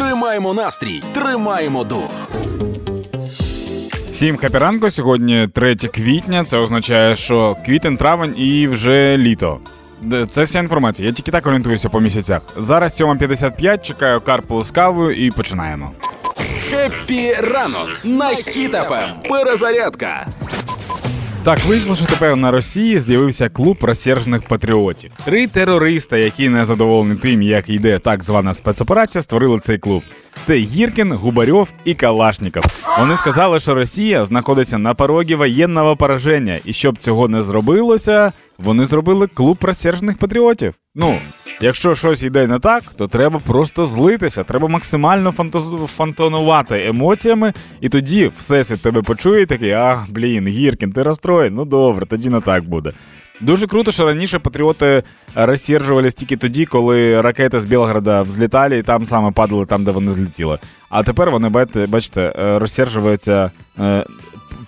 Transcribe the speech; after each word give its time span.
Тримаємо 0.00 0.54
настрій, 0.54 1.02
тримаємо 1.12 1.84
дух. 1.84 2.10
Всім 4.12 4.36
хеппі 4.36 4.63
ранку. 4.63 4.90
Сьогодні 4.90 5.48
3 5.54 5.74
квітня. 5.74 6.44
Це 6.44 6.58
означає, 6.58 7.16
що 7.16 7.56
квітень, 7.66 7.96
травень 7.96 8.38
і 8.38 8.66
вже 8.66 9.16
літо. 9.16 9.58
Це 10.30 10.44
вся 10.44 10.58
інформація. 10.58 11.08
Я 11.08 11.14
тільки 11.14 11.30
так 11.30 11.46
орієнтуюся 11.46 11.88
по 11.88 12.00
місяцях. 12.00 12.42
Зараз 12.56 13.00
7.55, 13.00 13.82
чекаю 13.82 14.20
карпу 14.20 14.64
з 14.64 14.70
кавою 14.70 15.26
і 15.26 15.30
починаємо. 15.30 15.90
Хеппі 16.70 17.32
ранок 17.32 18.00
на 18.04 18.28
Хіт-ФМ. 18.28 19.10
Перезарядка. 19.28 20.26
Так 21.42 21.64
вийшло, 21.64 21.96
що 21.96 22.06
тепер 22.06 22.36
на 22.36 22.50
Росії 22.50 23.00
з'явився 23.00 23.48
клуб 23.48 23.76
розсержених 23.82 24.42
патріотів. 24.42 25.12
Три 25.24 25.46
терориста, 25.46 26.16
які 26.16 26.48
не 26.48 26.64
задоволені 26.64 27.18
тим, 27.18 27.42
як 27.42 27.68
йде 27.68 27.98
так 27.98 28.24
звана 28.24 28.54
спецоперація, 28.54 29.22
створили 29.22 29.58
цей 29.58 29.78
клуб. 29.78 30.02
Це 30.40 30.56
Гіркін, 30.56 31.12
Губарьов 31.12 31.68
і 31.84 31.94
Калашніков. 31.94 32.64
Вони 32.98 33.16
сказали, 33.16 33.60
що 33.60 33.74
Росія 33.74 34.24
знаходиться 34.24 34.78
на 34.78 34.94
порогі 34.94 35.34
воєнного 35.34 35.96
пораження, 35.96 36.60
і 36.64 36.72
щоб 36.72 36.98
цього 36.98 37.28
не 37.28 37.42
зробилося, 37.42 38.32
вони 38.58 38.84
зробили 38.84 39.26
клуб 39.26 39.58
розсержених 39.62 40.18
патріотів. 40.18 40.74
Ну 40.94 41.18
Якщо 41.62 41.94
щось 41.94 42.22
йде 42.22 42.46
не 42.46 42.58
так, 42.58 42.82
то 42.96 43.08
треба 43.08 43.40
просто 43.46 43.86
злитися, 43.86 44.44
треба 44.44 44.68
максимально 44.68 45.30
фантаз... 45.30 45.74
фантонувати 45.86 46.86
емоціями, 46.86 47.52
і 47.80 47.88
тоді 47.88 48.30
всесвіт 48.38 48.82
тебе 48.82 49.02
почує, 49.02 49.46
такий, 49.46 49.72
ах, 49.72 50.10
блін, 50.10 50.48
Гіркін, 50.48 50.92
ти 50.92 51.02
розстроєн, 51.02 51.54
ну 51.54 51.64
добре, 51.64 52.06
тоді 52.06 52.30
не 52.30 52.40
так 52.40 52.64
буде. 52.64 52.92
Дуже 53.40 53.66
круто, 53.66 53.90
що 53.92 54.04
раніше 54.04 54.38
патріоти 54.38 55.02
розсержувались 55.34 56.14
тільки 56.14 56.36
тоді, 56.36 56.66
коли 56.66 57.20
ракети 57.20 57.60
з 57.60 57.64
Білграда 57.64 58.22
взлітали 58.22 58.78
і 58.78 58.82
там 58.82 59.06
саме 59.06 59.30
падали 59.30 59.66
там, 59.66 59.84
де 59.84 59.90
вони 59.90 60.12
злетіли. 60.12 60.58
А 60.90 61.02
тепер 61.02 61.30
вони, 61.30 61.48
бачите, 61.86 62.32
е, 62.38 62.58
розсержуються 62.58 63.50
е, 63.80 64.04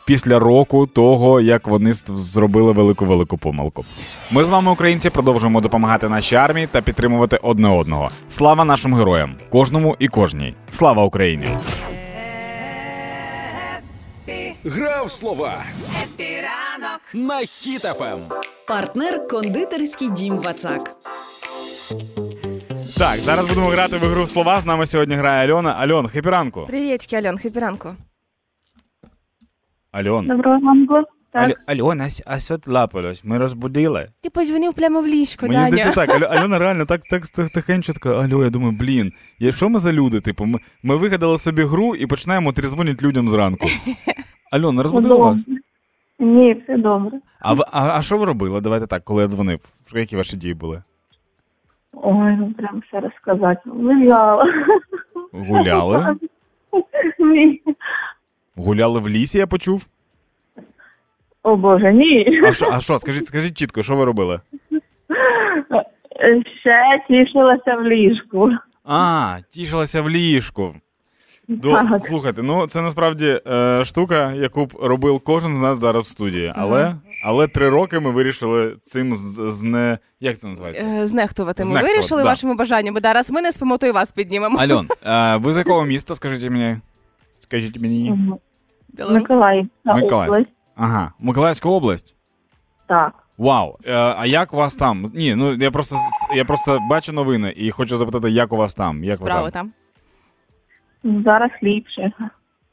після 0.04 0.38
року 0.38 0.86
того, 0.86 1.40
як 1.40 1.68
вони 1.68 1.92
зробили 1.92 2.72
велику 2.72 3.04
велику 3.04 3.38
помилку. 3.38 3.84
Ми 4.30 4.44
з 4.44 4.48
вами, 4.48 4.70
українці, 4.72 5.10
продовжуємо 5.10 5.60
допомагати 5.60 6.08
нашій 6.08 6.36
армії 6.36 6.68
та 6.72 6.82
підтримувати 6.82 7.36
одне 7.42 7.68
одного. 7.68 8.10
Слава 8.28 8.64
нашим 8.64 8.94
героям, 8.94 9.34
кожному 9.50 9.96
і 9.98 10.08
кожній. 10.08 10.54
Слава 10.70 11.04
Україні! 11.04 11.48
Героям 14.64 15.10
слава! 15.10 15.52
Хеппі 16.02 16.56
ранок 16.56 17.00
на 17.14 17.38
Хіт-ФМ. 17.38 18.18
Партнер 18.68 19.28
кондитерський 19.28 20.10
дім 20.10 20.36
Вацак. 20.36 20.90
Так, 22.98 23.18
зараз 23.20 23.48
будемо 23.48 23.68
грати 23.68 23.96
в 23.98 24.04
ігру 24.04 24.26
слова. 24.26 24.60
З 24.60 24.66
нами 24.66 24.86
сьогодні 24.86 25.14
грає 25.14 25.44
Альона. 25.48 25.72
Альон, 25.72 26.08
хепіранку. 26.08 26.64
Привітки, 26.66 27.16
Альон, 27.16 27.38
хепіранку. 27.38 27.88
Альон. 29.92 30.26
Доброго 30.26 30.60
ранку. 30.66 30.94
Так. 31.32 31.50
Аль... 31.50 31.74
Альона, 31.74 32.06
а 32.26 32.38
що 32.38 32.58
лапалось? 32.66 33.24
Ми 33.24 33.38
розбудили. 33.38 34.08
Ти 34.20 34.30
позвонив 34.30 34.74
прямо 34.74 35.00
в 35.00 35.06
ліжко, 35.06 35.46
Мені 35.46 35.56
Даня. 35.60 35.68
здається 35.70 35.92
так, 36.06 36.10
Аль... 36.10 36.36
Альона 36.38 36.58
реально 36.58 36.86
так 36.86 37.00
так 37.00 37.22
тихенько 37.54 37.92
така, 37.92 38.10
Алло, 38.22 38.44
я 38.44 38.50
думаю, 38.50 38.72
блін, 38.80 39.12
я 39.38 39.52
що 39.52 39.68
ми 39.68 39.78
за 39.78 39.92
люди? 39.92 40.20
Типу, 40.20 40.44
ми, 40.44 40.58
ми 40.82 40.96
вигадали 40.96 41.38
собі 41.38 41.62
гру 41.62 41.94
і 41.94 42.06
починаємо 42.06 42.52
трізвонити 42.52 43.06
людям 43.06 43.28
зранку. 43.28 43.66
Альона, 44.52 44.82
розбудила 44.82 45.16
вас? 45.16 45.46
Ні, 46.18 46.54
все 46.64 46.78
добре. 46.78 47.18
А, 47.40 47.54
ви- 47.54 47.64
а, 47.72 47.98
а 47.98 48.02
що 48.02 48.18
ви 48.18 48.24
робили? 48.24 48.60
Давайте 48.60 48.86
так, 48.86 49.04
коли 49.04 49.22
я 49.22 49.28
дзвонив. 49.28 49.60
Що- 49.86 49.98
Які 49.98 50.16
ваші 50.16 50.36
дії 50.36 50.54
були? 50.54 50.82
Ой, 51.92 52.36
ну 52.36 52.52
прям 52.58 52.82
все 52.88 53.00
розказати. 53.00 53.60
Гуляла. 53.70 54.46
Гуляли? 55.32 56.16
Ні. 57.18 57.62
Гуляли 58.62 59.00
в 59.00 59.08
лісі, 59.08 59.38
я 59.38 59.46
почув. 59.46 59.86
О 61.42 61.56
Боже, 61.56 61.92
ні. 61.92 62.40
А 62.44 62.52
що, 62.52 62.70
а 62.72 62.80
що? 62.80 62.98
Скажіть, 62.98 63.26
скажіть 63.26 63.58
чітко, 63.58 63.82
що 63.82 63.96
ви 63.96 64.04
робили? 64.04 64.40
Ще 66.60 67.04
тішилася 67.08 67.74
в 67.74 67.86
ліжку. 67.86 68.50
А, 68.84 69.36
тішилася 69.50 70.02
в 70.02 70.10
ліжку. 70.10 70.74
До, 71.48 71.72
Так. 71.72 72.04
слухайте, 72.04 72.42
ну 72.42 72.66
це 72.66 72.80
насправді 72.82 73.40
е, 73.46 73.84
штука, 73.84 74.32
яку 74.32 74.66
б 74.66 74.72
робив 74.82 75.20
кожен 75.20 75.54
з 75.54 75.60
нас 75.60 75.78
зараз 75.78 76.04
в 76.04 76.08
студії. 76.08 76.52
Але, 76.56 76.94
але 77.24 77.48
три 77.48 77.68
роки 77.68 78.00
ми 78.00 78.10
вирішили 78.10 78.76
цим 78.82 79.16
з, 79.16 79.50
з. 79.50 79.98
Як 80.20 80.38
це 80.38 80.48
називається? 80.48 80.86
Е, 80.86 81.06
Знехтувати 81.06 81.62
ми 81.62 81.66
Знехтувати, 81.66 81.94
вирішили 81.94 82.22
да. 82.22 82.28
вашими 82.28 82.54
бажаннями. 82.54 83.00
Да, 83.00 83.12
раз 83.12 83.30
ми 83.30 83.42
не 83.42 83.52
спимо, 83.52 83.78
то 83.78 83.86
і 83.86 83.90
вас 83.90 84.12
піднімемо. 84.12 84.58
Альон, 84.58 84.88
е, 85.06 85.36
ви 85.36 85.52
з 85.52 85.56
якого 85.56 85.84
міста, 85.92 86.14
скажіть 86.14 86.50
мені? 86.50 86.76
Скажіть 87.38 87.80
мені. 87.80 88.18
Білорусь. 88.92 89.22
Миколаїв. 89.22 89.68
Миколаївськ. 89.84 90.32
область. 90.32 90.50
Ага, 90.76 91.12
Миколаївська 91.18 91.68
область. 91.68 92.14
Так. 92.88 93.12
Вау. 93.38 93.78
Е, 93.86 93.94
а 94.18 94.26
як 94.26 94.54
у 94.54 94.56
вас 94.56 94.76
там? 94.76 95.04
Ні, 95.14 95.34
ну 95.34 95.54
я 95.54 95.70
просто 95.70 95.96
я 96.36 96.44
просто 96.44 96.78
бачу 96.90 97.12
новини 97.12 97.54
і 97.56 97.70
хочу 97.70 97.96
запитати, 97.96 98.30
як 98.30 98.52
у 98.52 98.56
вас 98.56 98.74
там? 98.74 99.04
Як 99.04 99.20
ви 99.20 99.26
Справи 99.26 99.50
там? 99.50 99.72
там. 101.02 101.22
Зараз 101.24 101.50
ліпше. 101.62 102.12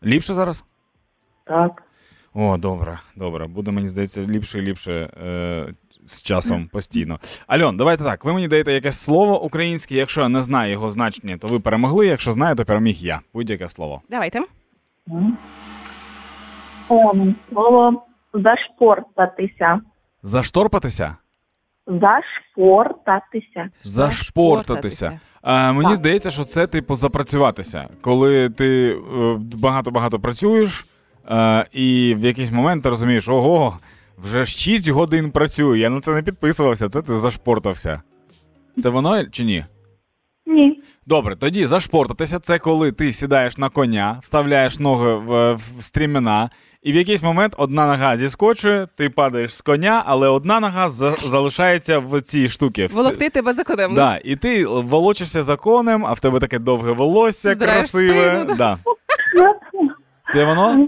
Ліпше 0.03 0.33
зараз? 0.33 0.65
Так. 1.45 1.83
О, 2.33 2.57
добре, 2.57 2.99
добре. 3.15 3.47
Буде, 3.47 3.71
мені 3.71 3.87
здається, 3.87 4.21
ліпше 4.21 4.59
і 4.59 4.61
ліпше 4.61 5.09
е, 5.25 5.73
з 6.05 6.21
часом 6.23 6.67
постійно. 6.71 7.19
Альон, 7.47 7.77
давайте 7.77 8.03
так. 8.03 8.25
Ви 8.25 8.33
мені 8.33 8.47
даєте 8.47 8.73
якесь 8.73 8.99
слово 8.99 9.43
українське. 9.43 9.95
Якщо 9.95 10.21
я 10.21 10.29
не 10.29 10.41
знаю 10.41 10.71
його 10.71 10.91
значення, 10.91 11.37
то 11.37 11.47
ви 11.47 11.59
перемогли. 11.59 12.07
Якщо 12.07 12.31
знаю, 12.31 12.55
то 12.55 12.65
переміг 12.65 12.95
я. 12.95 13.19
Будь-яке 13.33 13.69
слово. 13.69 14.01
Давайте. 14.09 14.39
Слово 16.89 18.03
зашпортатися. 18.33 19.81
Зашторпатися? 20.23 21.15
Зашпортатися. 21.87 23.69
Зашпортатися. 23.83 25.19
А, 25.41 25.71
мені 25.71 25.89
Так. 25.89 25.95
здається, 25.95 26.31
що 26.31 26.43
це 26.43 26.67
типу 26.67 26.95
запрацюватися. 26.95 27.87
Коли 28.01 28.49
ти 28.49 28.91
е, 28.91 29.35
багато-багато 29.57 30.19
працюєш, 30.19 30.85
е, 31.31 31.65
і 31.71 32.15
в 32.17 32.25
якийсь 32.25 32.51
момент 32.51 32.83
ти 32.83 32.89
розумієш, 32.89 33.29
ого, 33.29 33.79
вже 34.17 34.45
6 34.45 34.89
годин 34.89 35.31
працюю, 35.31 35.75
я 35.75 35.89
на 35.89 36.01
це 36.01 36.11
не 36.13 36.23
підписувався, 36.23 36.89
це 36.89 37.01
ти 37.01 37.15
зашпортався. 37.15 38.01
Це 38.79 38.89
воно 38.89 39.25
чи 39.25 39.43
ні? 39.43 39.65
Ні. 40.45 40.83
Добре, 41.05 41.35
тоді 41.35 41.65
зашпортатися 41.65 42.39
це 42.39 42.59
коли 42.59 42.91
ти 42.91 43.13
сідаєш 43.13 43.57
на 43.57 43.69
коня, 43.69 44.19
вставляєш 44.23 44.79
ноги 44.79 45.13
в, 45.15 45.53
в 45.53 45.61
стрімена, 45.79 46.49
і 46.83 46.91
в 46.91 46.95
якийсь 46.95 47.23
момент 47.23 47.55
одна 47.57 47.87
нога 47.87 48.17
зіскочує, 48.17 48.87
ти 48.95 49.09
падаєш 49.09 49.55
з 49.55 49.61
коня, 49.61 50.03
але 50.05 50.27
одна 50.27 50.59
нога 50.59 50.89
за- 50.89 51.15
залишається 51.15 51.99
в 51.99 52.21
цій 52.21 52.49
штуці. 52.49 52.87
Волокти 52.91 53.29
тебе 53.29 53.53
за 53.53 53.63
конем. 53.63 53.95
Да, 53.95 54.19
і 54.23 54.35
ти 54.35 54.65
волочишся 54.65 55.43
за 55.43 55.55
конем, 55.55 56.05
а 56.05 56.13
в 56.13 56.19
тебе 56.19 56.39
таке 56.39 56.59
довге 56.59 56.91
волосся 56.91 57.53
Здираєш 57.53 57.79
красиве. 57.79 58.13
спину, 58.43 58.55
да. 58.57 58.77
Це 60.33 60.45
воно? 60.45 60.87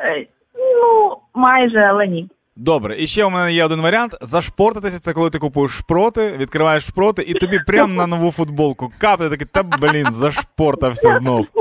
Е, 0.00 0.26
Ну, 0.54 1.16
майже, 1.34 1.78
але 1.78 2.06
ні. 2.06 2.28
Добре, 2.56 2.96
і 3.02 3.06
ще 3.06 3.24
у 3.24 3.30
мене 3.30 3.52
є 3.52 3.64
один 3.64 3.80
варіант. 3.80 4.14
Зашпортатися 4.20 4.98
це 4.98 5.12
коли 5.12 5.30
ти 5.30 5.38
купуєш 5.38 5.70
шпроти, 5.72 6.34
відкриваєш 6.38 6.86
шпроти, 6.86 7.22
і 7.22 7.34
тобі 7.34 7.60
прямо 7.66 7.94
на 7.94 8.06
нову 8.06 8.30
футболку 8.32 8.92
капне 8.98 9.28
такий, 9.30 9.46
та 9.52 9.62
блін, 9.62 10.06
зашпортався 10.10 11.14
знов. 11.14 11.46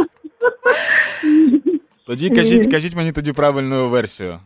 Тоді 2.07 2.29
кажіть, 2.29 2.72
кажіть 2.72 2.95
мені 2.95 3.12
тоді 3.12 3.34
правильну 3.34 3.90
версію. 3.90 4.40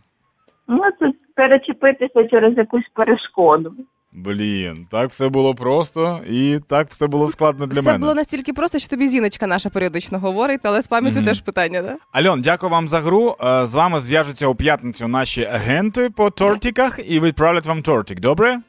Ну, 0.68 0.82
це 1.00 1.12
перечепитися 1.36 2.28
через 2.30 2.58
якусь 2.58 2.84
перешкоду. 2.94 3.74
Блін, 4.14 4.88
так 4.92 5.10
все 5.10 5.30
було 5.30 5.56
просто 5.56 6.20
і 6.30 6.60
так 6.68 6.90
все 6.90 7.08
було 7.08 7.28
складно 7.28 7.66
для 7.68 7.76
Це 7.76 7.82
мене. 7.82 7.98
було 7.98 8.14
настільки 8.16 8.54
просто, 8.54 8.80
що 8.80 8.90
тобі 8.90 9.08
Зіночка 9.08 9.48
наша 9.48 9.70
періодично 9.70 10.20
говорить, 10.20 10.62
але 10.64 10.82
з 10.82 10.88
пам'яттю 10.88 11.18
Мгм. 11.20 11.28
теж 11.28 11.42
питання, 11.42 11.82
да? 11.82 11.98
Альон, 12.12 12.42
дякую 12.42 12.72
вам 12.72 12.88
за 12.88 13.00
гру. 13.00 13.36
Е, 13.44 13.66
З 13.66 13.74
вами 13.76 14.00
зв'яжуться 14.00 14.48
у 14.48 14.56
п'ятницю 14.56 15.08
наші 15.08 15.44
агенти 15.46 16.10
по 16.10 16.30
тортиках 16.30 17.00
і 17.12 17.20
відправлять 17.20 17.66
вам 17.66 17.82
тортик. 17.82 18.20
Добре? 18.20 18.60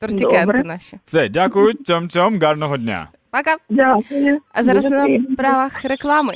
Тортікенти 0.00 0.62
наші. 0.64 0.98
Все, 1.06 1.28
дякую. 1.28 1.72
Цьом-цьом, 1.72 2.40
гарного 2.40 2.76
дня. 2.76 3.08
Пока. 3.30 3.56
Дякую. 3.70 4.38
А 4.52 4.62
зараз 4.62 4.84
Дуже 4.84 4.96
на 4.96 5.34
правах 5.36 5.84
реклами. 5.84 6.34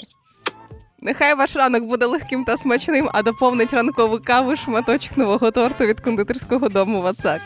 Нехай 1.05 1.35
ваш 1.35 1.56
ранок 1.56 1.85
буде 1.85 2.06
легким 2.06 2.45
та 2.45 2.56
смачним, 2.56 3.09
а 3.12 3.23
доповнить 3.23 3.73
ранкову 3.73 4.19
каву 4.25 4.56
шматочок 4.56 5.17
нового 5.17 5.51
торту 5.51 5.85
від 5.87 6.01
кондитерського 6.01 6.69
дому 6.69 7.03
Вацак. 7.03 7.41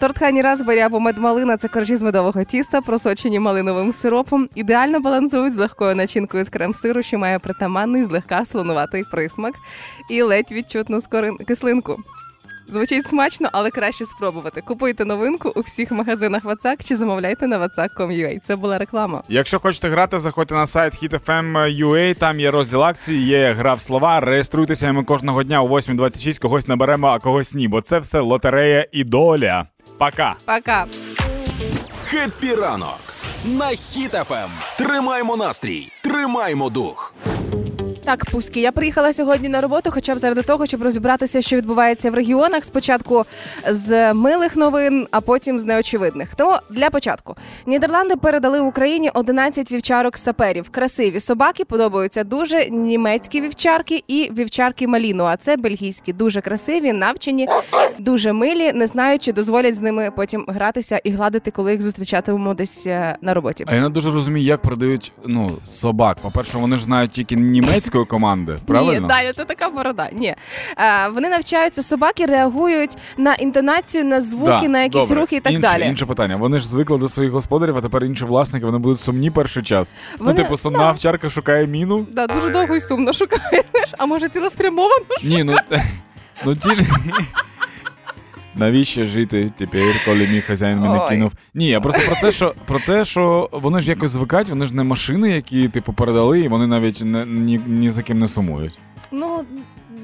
Торт 0.00 0.18
Хані 0.18 0.42
Разбері 0.42 0.80
або 0.80 1.00
медмалина 1.00 1.56
це 1.56 1.68
коржі 1.68 1.96
з 1.96 2.02
медового 2.02 2.44
тіста, 2.44 2.80
просочені 2.80 3.38
малиновим 3.40 3.92
сиропом, 3.92 4.48
ідеально 4.54 5.00
балансують 5.00 5.54
з 5.54 5.56
легкою 5.56 5.94
начинкою 5.94 6.44
з 6.44 6.48
крем-сиру, 6.48 7.02
що 7.02 7.18
має 7.18 7.38
притаманний 7.38 8.04
злегка 8.04 8.44
слонуватий 8.44 9.04
присмак 9.10 9.54
і 10.10 10.22
ледь 10.22 10.52
відчутну 10.52 10.96
скорин- 11.00 11.44
кислинку. 11.44 11.96
Звучить 12.68 13.06
смачно, 13.06 13.48
але 13.52 13.70
краще 13.70 14.04
спробувати. 14.04 14.60
Купуйте 14.60 15.04
новинку 15.04 15.52
у 15.54 15.60
всіх 15.60 15.90
магазинах 15.90 16.44
Вацак 16.44 16.78
чи 16.84 16.96
замовляйте 16.96 17.46
на 17.46 17.58
vatsak.com.ua. 17.58 18.40
Це 18.42 18.56
була 18.56 18.78
реклама. 18.78 19.22
Якщо 19.28 19.58
хочете 19.58 19.88
грати, 19.88 20.18
заходьте 20.18 20.54
на 20.54 20.66
сайт 20.66 21.02
hitfm.ua, 21.02 22.14
там 22.14 22.40
є 22.40 22.50
розділ 22.50 22.84
акції, 22.84 23.26
є 23.26 23.52
гра 23.52 23.74
в 23.74 23.80
слова. 23.80 24.20
Реєструйтеся, 24.20 24.92
ми 24.92 25.04
кожного 25.04 25.42
дня 25.42 25.62
о 25.62 25.68
8.26 25.68 26.40
когось 26.40 26.68
наберемо, 26.68 27.06
а 27.06 27.18
когось 27.18 27.54
ні, 27.54 27.68
бо 27.68 27.80
це 27.80 27.98
все 27.98 28.20
лотерея 28.20 28.86
і 28.92 29.04
доля. 29.04 29.66
Пока! 29.98 30.34
Пока! 30.44 30.86
Хеппі 32.04 32.54
ранок 32.54 33.00
на 33.44 33.66
Хіт-ФМ. 33.66 34.48
Тримаймо 34.78 35.36
настрій, 35.36 35.92
тримаймо 36.02 36.70
дух. 36.70 37.14
Так, 38.06 38.24
Пуські, 38.24 38.60
я 38.60 38.72
приїхала 38.72 39.12
сьогодні 39.12 39.48
на 39.48 39.60
роботу, 39.60 39.90
хоча 39.94 40.14
б 40.14 40.18
заради 40.18 40.42
того, 40.42 40.66
щоб 40.66 40.82
розібратися, 40.82 41.42
що 41.42 41.56
відбувається 41.56 42.10
в 42.10 42.14
регіонах. 42.14 42.64
Спочатку 42.64 43.24
з 43.68 44.14
милих 44.14 44.56
новин, 44.56 45.06
а 45.10 45.20
потім 45.20 45.58
з 45.58 45.64
неочевидних. 45.64 46.34
Тому 46.34 46.52
для 46.70 46.90
початку 46.90 47.36
Нідерланди 47.66 48.16
передали 48.16 48.60
Україні 48.60 49.10
11 49.14 49.72
вівчарок 49.72 50.16
саперів. 50.16 50.70
Красиві 50.70 51.20
собаки 51.20 51.64
подобаються 51.64 52.24
дуже 52.24 52.70
німецькі 52.70 53.40
вівчарки 53.40 54.04
і 54.08 54.30
вівчарки 54.38 54.88
Малінуа. 54.88 55.24
А 55.24 55.36
це 55.36 55.56
бельгійські, 55.56 56.12
дуже 56.12 56.40
красиві, 56.40 56.92
навчені, 56.92 57.48
дуже 57.98 58.32
милі. 58.32 58.72
Не 58.72 58.86
знаю, 58.86 59.18
чи 59.18 59.32
дозволять 59.32 59.74
з 59.74 59.80
ними 59.80 60.10
потім 60.16 60.44
гратися 60.48 61.00
і 61.04 61.10
гладити, 61.10 61.50
коли 61.50 61.72
їх 61.72 61.82
зустрічатимемо 61.82 62.54
десь 62.54 62.86
е, 62.86 63.16
на 63.20 63.34
роботі. 63.34 63.64
А 63.68 63.74
я 63.74 63.80
не 63.80 63.88
дуже 63.88 64.10
розумію, 64.10 64.46
як 64.46 64.62
продають 64.62 65.12
ну, 65.26 65.58
собак. 65.66 66.18
По-перше, 66.22 66.58
вони 66.58 66.76
ж 66.76 66.84
знають 66.84 67.10
тільки 67.10 67.36
німецької 67.96 68.06
команди, 68.20 68.58
правильно? 68.66 69.00
Ні, 69.00 69.06
Даня, 69.08 69.32
це 69.32 69.44
така 69.44 69.68
борода. 69.70 70.08
Ні. 70.12 70.34
Е, 70.78 71.08
вони 71.08 71.28
навчаються, 71.28 71.82
собаки 71.82 72.26
реагують 72.26 72.96
на 73.16 73.34
інтонацію, 73.34 74.04
на 74.04 74.20
звуки, 74.20 74.58
Да, 74.62 74.68
на 74.68 74.82
якісь 74.82 75.08
добре. 75.08 75.20
рухи 75.20 75.36
і 75.36 75.40
так 75.40 75.52
інше, 75.52 75.62
далі. 75.62 75.86
Інше 75.88 76.06
питання. 76.06 76.36
Вони 76.36 76.58
ж 76.58 76.68
звикли 76.68 76.98
до 76.98 77.08
своїх 77.08 77.32
господарів, 77.32 77.76
а 77.76 77.80
тепер 77.80 78.04
інші 78.04 78.24
власники 78.24 78.66
вони 78.66 78.78
будуть 78.78 79.00
сумні 79.00 79.30
перший 79.30 79.62
час. 79.62 79.94
Вони- 80.18 80.30
Ну, 80.32 80.36
типу, 80.36 80.56
сумна 80.56 80.90
овчарка 80.90 81.30
шукає 81.30 81.66
міну. 81.66 82.06
Да, 82.12 82.26
дуже 82.26 82.50
довго 82.50 82.76
і 82.76 82.80
сумно 82.80 83.12
шукає. 83.12 83.62
А 83.98 84.06
може 84.06 84.28
цілеспрямовано? 84.28 85.04
Ні, 85.22 85.44
ну, 85.44 85.56
ну 86.44 86.54
ті 86.56 86.74
ж. 86.74 86.82
Навіщо 88.56 89.04
жити 89.04 89.50
тепер, 89.56 90.02
коли 90.04 90.26
мій 90.26 90.40
хазяїн 90.40 90.78
мене 90.78 91.00
Ой. 91.02 91.08
кинув? 91.08 91.32
Ні, 91.54 91.68
я 91.68 91.80
просто 91.80 92.02
про 92.06 92.16
те, 92.20 92.32
що 92.32 92.54
про 92.64 92.80
те, 92.80 93.04
що 93.04 93.48
вони 93.52 93.80
ж 93.80 93.90
якось 93.90 94.10
звикають, 94.10 94.48
вони 94.48 94.66
ж 94.66 94.74
не 94.74 94.84
машини, 94.84 95.30
які 95.30 95.68
типу 95.68 95.92
передали, 95.92 96.40
і 96.40 96.48
вони 96.48 96.66
навіть 96.66 97.02
не, 97.04 97.26
ні, 97.26 97.60
ні 97.66 97.90
за 97.90 98.02
ким 98.02 98.18
не 98.18 98.26
сумують. 98.26 98.78
Ну. 99.12 99.44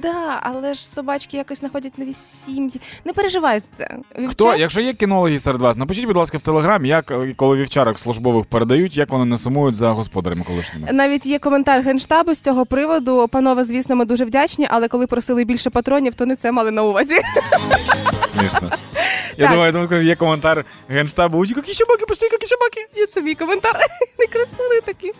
Да, 0.03 0.39
але 0.43 0.75
ж 0.75 0.89
собачки 0.89 1.37
якось 1.37 1.59
знаходять 1.59 1.99
нові 1.99 2.13
сім'ї. 2.13 2.81
Не 3.05 3.13
переживай 3.13 3.61
за 3.61 3.67
це. 3.75 3.97
Хто, 4.29 4.55
якщо 4.57 4.81
є 4.81 4.93
кінологи 4.95 5.39
серед 5.39 5.61
вас, 5.61 5.77
напишіть, 5.77 6.07
будь 6.07 6.17
ласка, 6.17 6.39
в 6.39 6.41
телеграм, 6.41 6.85
як 6.85 7.13
коли 7.37 7.57
вівчарок 7.57 7.99
службових 7.99 8.47
передають, 8.47 8.97
як 8.97 9.11
вони 9.11 9.25
не 9.25 9.39
сумують 9.39 9.75
за 9.75 9.93
господарями 9.93 10.45
колишніми. 10.45 10.89
Навіть 10.93 11.27
є 11.27 11.39
коментар 11.39 11.83
генштабу 11.83 12.35
з 12.35 12.41
цього 12.41 12.67
приводу. 12.67 13.29
Панове, 13.29 13.65
звісно, 13.65 13.97
ми 13.97 14.05
дуже 14.05 14.25
вдячні, 14.25 14.67
але 14.71 14.89
коли 14.89 15.07
просили 15.07 15.45
більше 15.45 15.71
патронів, 15.71 16.15
то 16.15 16.27
не 16.27 16.37
це 16.37 16.53
мали 16.53 16.71
на 16.71 16.83
увазі. 16.83 17.15
Смішно. 18.27 18.71
Я 19.37 19.45
Так. 19.45 19.51
думаю, 19.51 19.67
я 19.67 19.73
думаю, 19.73 19.89
скажу, 19.89 20.07
є 20.07 20.17
коментар 20.17 20.65
генштабу, 20.89 21.39
«Ой, 21.39 21.49
які 21.57 21.75
собаки, 21.75 22.07
пошли, 22.07 22.29
які 22.33 22.47
собаки. 22.47 22.87
Є 22.97 23.07
це 23.07 23.23
мій 23.23 23.35
коментар. 23.35 23.77
Не 24.19 24.27
красуни 24.27 24.81
такі. 24.85 25.13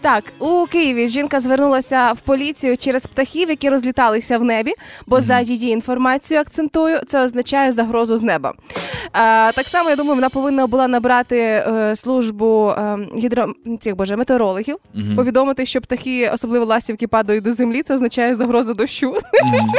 Так, 0.00 0.24
у 0.38 0.66
Києві 0.66 1.08
жінка 1.08 1.40
звернулася 1.40 2.12
в 2.12 2.20
поліцію 2.20 2.76
через 2.76 3.06
птахів, 3.06 3.48
які 3.48 3.70
розліталися 3.70 4.38
в 4.38 4.44
небі, 4.44 4.72
бо 5.06 5.20
за 5.20 5.40
її 5.40 5.70
інформацією 5.70 6.40
акцентую, 6.42 6.98
це 7.08 7.24
означає 7.24 7.72
загрозу 7.72 8.18
з 8.18 8.22
неба. 8.22 8.52
А, 9.12 9.50
так 9.54 9.68
само, 9.68 9.90
я 9.90 9.96
думаю, 9.96 10.14
вона 10.14 10.28
повинна 10.28 10.66
була 10.66 10.88
набрати 10.88 11.38
е, 11.38 11.96
службу 11.96 12.68
е, 12.78 12.98
гідро... 13.16 13.46
цих, 13.80 13.96
боже, 13.96 14.16
метеорологів, 14.16 14.76
повідомити, 15.16 15.66
що 15.66 15.80
птахи, 15.80 16.30
особливо 16.34 16.64
ластівки, 16.64 17.08
падають 17.08 17.44
до 17.44 17.52
землі. 17.52 17.82
Це 17.82 17.94
означає 17.94 18.34
загроза 18.34 18.74
дощу. 18.74 19.16
Мгм. 19.44 19.70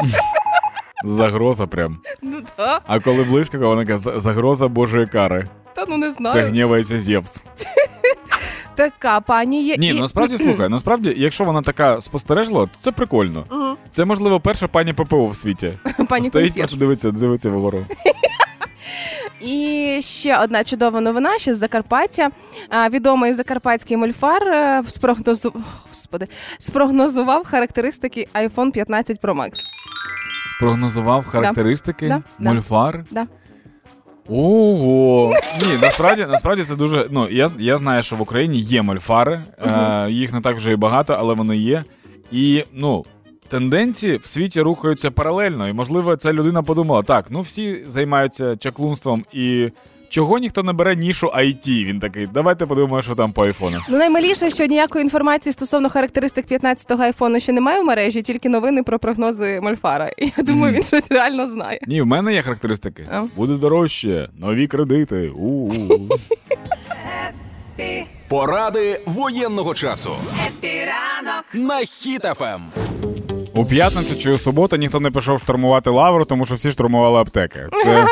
Загроза 1.05 1.67
прям. 1.67 1.97
ну 2.21 2.41
да, 2.57 2.79
А 2.87 2.99
коли 2.99 3.23
близько, 3.23 3.57
вона 3.57 3.85
каже, 3.85 4.19
загроза 4.19 4.67
Божої 4.67 5.07
кари. 5.07 5.47
та 5.75 5.85
ну 5.89 5.97
не 5.97 6.09
Це 6.11 6.15
знаю. 6.15 6.47
гнівається 6.47 6.99
Зевс. 6.99 7.43
Така 8.75 9.21
пані 9.21 9.63
є. 9.63 9.77
Ні, 9.77 9.87
і... 9.87 9.99
насправді 9.99 10.37
слухай, 10.37 10.69
насправді, 10.69 11.13
якщо 11.17 11.43
вона 11.43 11.61
така 11.61 12.01
спостережлива, 12.01 12.65
то 12.65 12.71
це 12.81 12.91
прикольно. 12.91 13.45
Мгм. 13.51 13.77
Це 13.89 14.05
можливо 14.05 14.39
перша 14.39 14.67
пані 14.67 14.93
ППО 14.93 15.27
в 15.27 15.35
світі. 15.35 15.79
Пані 16.09 16.27
Стоїть, 16.27 16.55
просто 16.57 16.77
дивиться, 16.77 17.11
дивиться 17.11 17.49
вгору. 17.49 17.85
І 19.41 19.99
ще 20.01 20.37
одна 20.37 20.63
чудова 20.63 21.01
новина 21.01 21.39
ще 21.39 21.53
з 21.53 21.57
Закарпаття. 21.57 22.29
Відомий 22.89 23.33
закарпатський 23.33 23.97
мольфар 23.97 24.43
е, 24.47 24.83
спрогнозу... 24.87 25.53
Господи, 25.89 26.27
спрогнозував 26.59 27.45
характеристики 27.47 28.27
iPhone 28.33 28.71
15 28.71 29.21
Pro 29.21 29.33
Max. 29.37 29.51
Спрогнозував 30.57 31.25
характеристики 31.25 32.07
Да, 32.07 32.21
да. 32.39 32.53
мольфар. 32.53 33.03
Да. 33.11 33.27
Ого! 34.29 35.33
Ні, 35.61 35.77
насправді, 35.81 36.25
насправді 36.29 36.63
це 36.63 36.75
дуже. 36.75 37.07
Ну, 37.11 37.27
я, 37.29 37.49
я 37.59 37.77
знаю, 37.77 38.03
що 38.03 38.15
в 38.15 38.21
Україні 38.21 38.59
є 38.59 38.81
мольфари, 38.81 39.43
е, 39.59 40.07
їх 40.11 40.33
не 40.33 40.41
так 40.41 40.55
вже 40.57 40.71
і 40.71 40.75
багато, 40.75 41.15
але 41.19 41.33
вони 41.33 41.57
є. 41.57 41.83
І 42.31 42.63
ну, 42.73 43.05
тенденції 43.47 44.17
в 44.17 44.25
світі 44.25 44.61
рухаються 44.61 45.11
паралельно. 45.11 45.67
І, 45.67 45.73
можливо, 45.73 46.15
ця 46.15 46.33
людина 46.33 46.63
подумала: 46.63 47.03
так, 47.03 47.25
ну 47.29 47.41
всі 47.41 47.83
займаються 47.87 48.55
чаклунством 48.57 49.25
і. 49.33 49.69
Чого 50.09 50.37
ніхто 50.37 50.63
не 50.63 50.73
бере 50.73 50.95
нішу 50.95 51.27
IT? 51.27 51.85
Він 51.85 51.99
такий, 51.99 52.27
давайте 52.27 52.65
подивимося, 52.65 53.05
що 53.05 53.15
там 53.15 53.33
по 53.33 53.43
айфону. 53.45 53.77
Ну, 53.89 53.97
наймиліше, 53.97 54.49
що 54.49 54.65
ніякої 54.65 55.03
інформації 55.03 55.53
стосовно 55.53 55.89
характеристик 55.89 56.47
15-го 56.51 57.03
айфону 57.03 57.39
ще 57.39 57.51
немає 57.51 57.81
в 57.81 57.85
мережі, 57.85 58.21
тільки 58.21 58.49
новини 58.49 58.83
про 58.83 58.99
прогнози 58.99 59.59
мольфара. 59.61 60.11
І 60.17 60.31
я 60.37 60.43
думаю, 60.43 60.73
він 60.73 60.83
щось 60.83 61.05
реально 61.09 61.47
знає. 61.47 61.79
Ні, 61.87 62.01
в 62.01 62.05
мене 62.05 62.33
є 62.33 62.41
характеристики. 62.41 63.07
А? 63.11 63.23
Буде 63.35 63.53
дорожче, 63.53 64.29
нові 64.39 64.67
кредити. 64.67 65.29
У-у-у. 65.29 66.09
Поради 68.29 68.99
воєнного 69.05 69.73
часу. 69.73 70.11
Хеппі 70.47 71.01
ранок 71.01 71.45
на 71.53 71.75
Хіт-ФМ. 71.75 72.59
У 73.55 73.65
п'ятницю 73.65 74.17
чи 74.19 74.31
у 74.31 74.37
суботу 74.37 74.75
ніхто 74.75 74.99
не 74.99 75.11
пішов 75.11 75.39
штурмувати 75.39 75.89
лавру, 75.89 76.25
тому 76.25 76.45
що 76.45 76.55
всі 76.55 76.71
штурмували 76.71 77.19
аптеки. 77.19 77.59
Це 77.83 78.07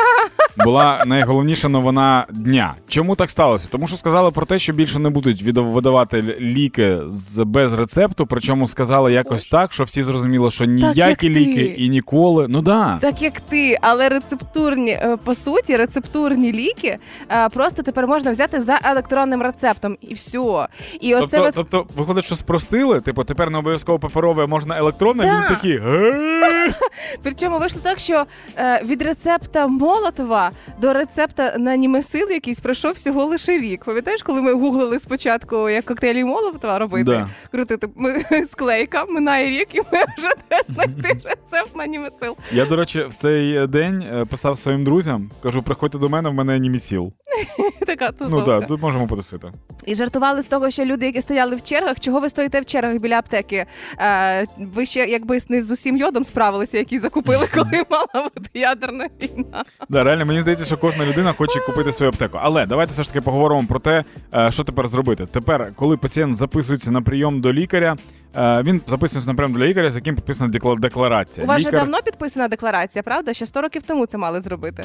була 0.56 1.02
найголовніша 1.06 1.68
новина 1.68 2.26
дня. 2.30 2.74
Чому 2.88 3.16
так 3.16 3.30
сталося? 3.30 3.68
Тому 3.70 3.86
що 3.86 3.96
сказали 3.96 4.30
про 4.30 4.46
те, 4.46 4.58
що 4.58 4.72
більше 4.72 4.98
не 4.98 5.10
будуть 5.10 5.42
видавати 5.42 6.22
ліки 6.40 6.98
з 7.08 7.44
без 7.44 7.72
рецепту. 7.72 8.26
Причому 8.26 8.68
сказали 8.68 9.12
якось 9.12 9.46
так, 9.46 9.72
що 9.72 9.84
всі 9.84 10.02
зрозуміло, 10.02 10.50
що 10.50 10.64
ніякі 10.64 11.28
ліки 11.30 11.74
і 11.78 11.88
ніколи. 11.88 12.46
Ну 12.48 12.62
да. 12.62 12.98
Так 13.00 13.22
як 13.22 13.40
ти, 13.40 13.78
але 13.80 14.08
рецептурні, 14.08 14.90
е, 14.90 15.16
по 15.24 15.34
суті, 15.34 15.76
рецептурні 15.76 16.52
ліки 16.52 16.96
е, 17.30 17.48
просто 17.48 17.82
тепер 17.82 18.06
можна 18.06 18.32
взяти 18.32 18.60
за 18.60 18.78
електронним 18.84 19.42
рецептом 19.42 19.96
і 20.00 20.14
все. 20.14 20.68
І 21.00 21.14
оце 21.14 21.36
Тобто, 21.38 21.48
от- 21.48 21.54
тобто, 21.54 21.86
виходить, 21.96 22.24
що 22.24 22.34
спростили, 22.34 23.00
типу, 23.00 23.24
тепер 23.24 23.50
не 23.50 23.58
обов'язково 23.58 23.98
паперове, 23.98 24.46
можна 24.46 24.78
електронне, 24.78 25.22
Да. 25.22 25.34
він 25.36 25.56
такі. 25.56 25.80
Причому 27.22 27.58
вийшло 27.58 27.80
так, 27.84 27.98
що 27.98 28.24
е, 28.56 28.82
від 28.84 29.02
рецепта 29.02 29.66
Молотова 29.66 30.43
до 30.80 30.92
рецепта 30.92 31.54
на 31.58 31.76
німесил 31.76 32.30
якийсь 32.30 32.60
пройшов 32.60 32.92
всього 32.92 33.24
лише 33.24 33.58
рік. 33.58 33.84
Пам'ятаєш, 33.84 34.22
коли 34.22 34.42
ми 34.42 34.52
гуглили 34.52 34.98
спочатку, 34.98 35.68
як 35.68 35.84
коктейлі 35.84 36.24
Молотова 36.24 36.78
робити, 36.78 37.04
Да. 37.04 37.28
крутити 37.50 37.88
ми, 37.96 38.24
склейка, 38.46 39.04
минає 39.04 39.50
рік, 39.60 39.68
і 39.74 39.78
ми 39.78 39.98
вже 40.18 40.30
не 40.50 40.74
знайти 40.74 41.08
рецепт 41.24 41.76
на 41.76 41.86
німесил. 41.86 42.36
Я, 42.52 42.64
до 42.66 42.76
речі, 42.76 43.04
в 43.08 43.14
цей 43.14 43.66
день 43.66 44.02
е, 44.14 44.24
писав 44.24 44.58
своїм 44.58 44.84
друзям, 44.84 45.30
кажу, 45.42 45.62
приходьте 45.62 45.98
до 45.98 46.08
мене, 46.08 46.28
в 46.28 46.34
мене 46.34 46.58
німісіл. 46.58 47.12
Така 47.86 48.10
Ну 48.20 48.26
тусовка. 48.26 48.58
так, 48.58 48.68
тут 48.68 48.82
можемо 48.82 49.06
потусити. 49.06 49.52
І 49.86 49.94
жартували 49.94 50.42
з 50.42 50.46
того, 50.46 50.70
що 50.70 50.84
люди, 50.84 51.06
які 51.06 51.20
стояли 51.20 51.56
в 51.56 51.62
чергах, 51.62 52.00
чого 52.00 52.20
ви 52.20 52.28
стоїте 52.28 52.60
в 52.60 52.64
чергах 52.64 52.98
біля 52.98 53.18
аптеки? 53.18 53.66
Е, 53.98 54.46
ви 54.58 54.86
ще 54.86 55.00
якби 55.06 55.38
не 55.48 55.62
з 55.62 55.70
усім 55.70 55.96
йодом 55.96 56.24
справилися, 56.24 56.78
який 56.78 56.98
закупили, 56.98 57.48
коли 57.54 57.84
мала 57.90 58.28
бути 58.34 58.50
ядерна 58.58 59.08
війна. 59.22 59.64
Да, 59.88 60.04
реально, 60.04 60.26
мені 60.26 60.33
здається, 60.40 60.66
що 60.66 60.76
кожна 60.78 61.06
людина 61.06 61.32
хоче 61.32 61.60
купити 61.60 61.92
свою 61.92 62.10
аптеку. 62.12 62.38
Але 62.42 62.66
давайте 62.66 62.92
все 62.92 63.02
ж 63.02 63.08
таки 63.08 63.20
поговоримо 63.20 63.64
про 63.68 63.78
те, 63.78 64.04
е, 64.34 64.50
що 64.52 64.64
тепер 64.64 64.88
зробити. 64.88 65.26
Тепер, 65.26 65.72
коли 65.76 65.96
пацієнт 65.96 66.36
записується 66.36 66.90
на 66.90 67.02
прийом 67.02 67.40
до 67.40 67.52
лікаря, 67.52 67.96
е, 68.36 68.62
він 68.62 68.80
записується 68.86 69.30
на 69.30 69.36
прийом 69.36 69.52
до 69.52 69.66
лікаря, 69.66 69.90
з 69.90 69.96
яким 69.96 70.14
підписана 70.14 70.52
декларація. 70.78 71.44
У 71.44 71.48
вас 71.48 71.62
же 71.62 71.68
Лікар- 71.68 71.80
давно 71.80 71.98
підписана 72.04 72.48
декларація, 72.48 73.02
правда? 73.02 73.34
Ще 73.34 73.46
100 73.46 73.62
років 73.62 73.82
тому 73.82 74.06
це 74.06 74.18
мали 74.18 74.40
зробити. 74.40 74.84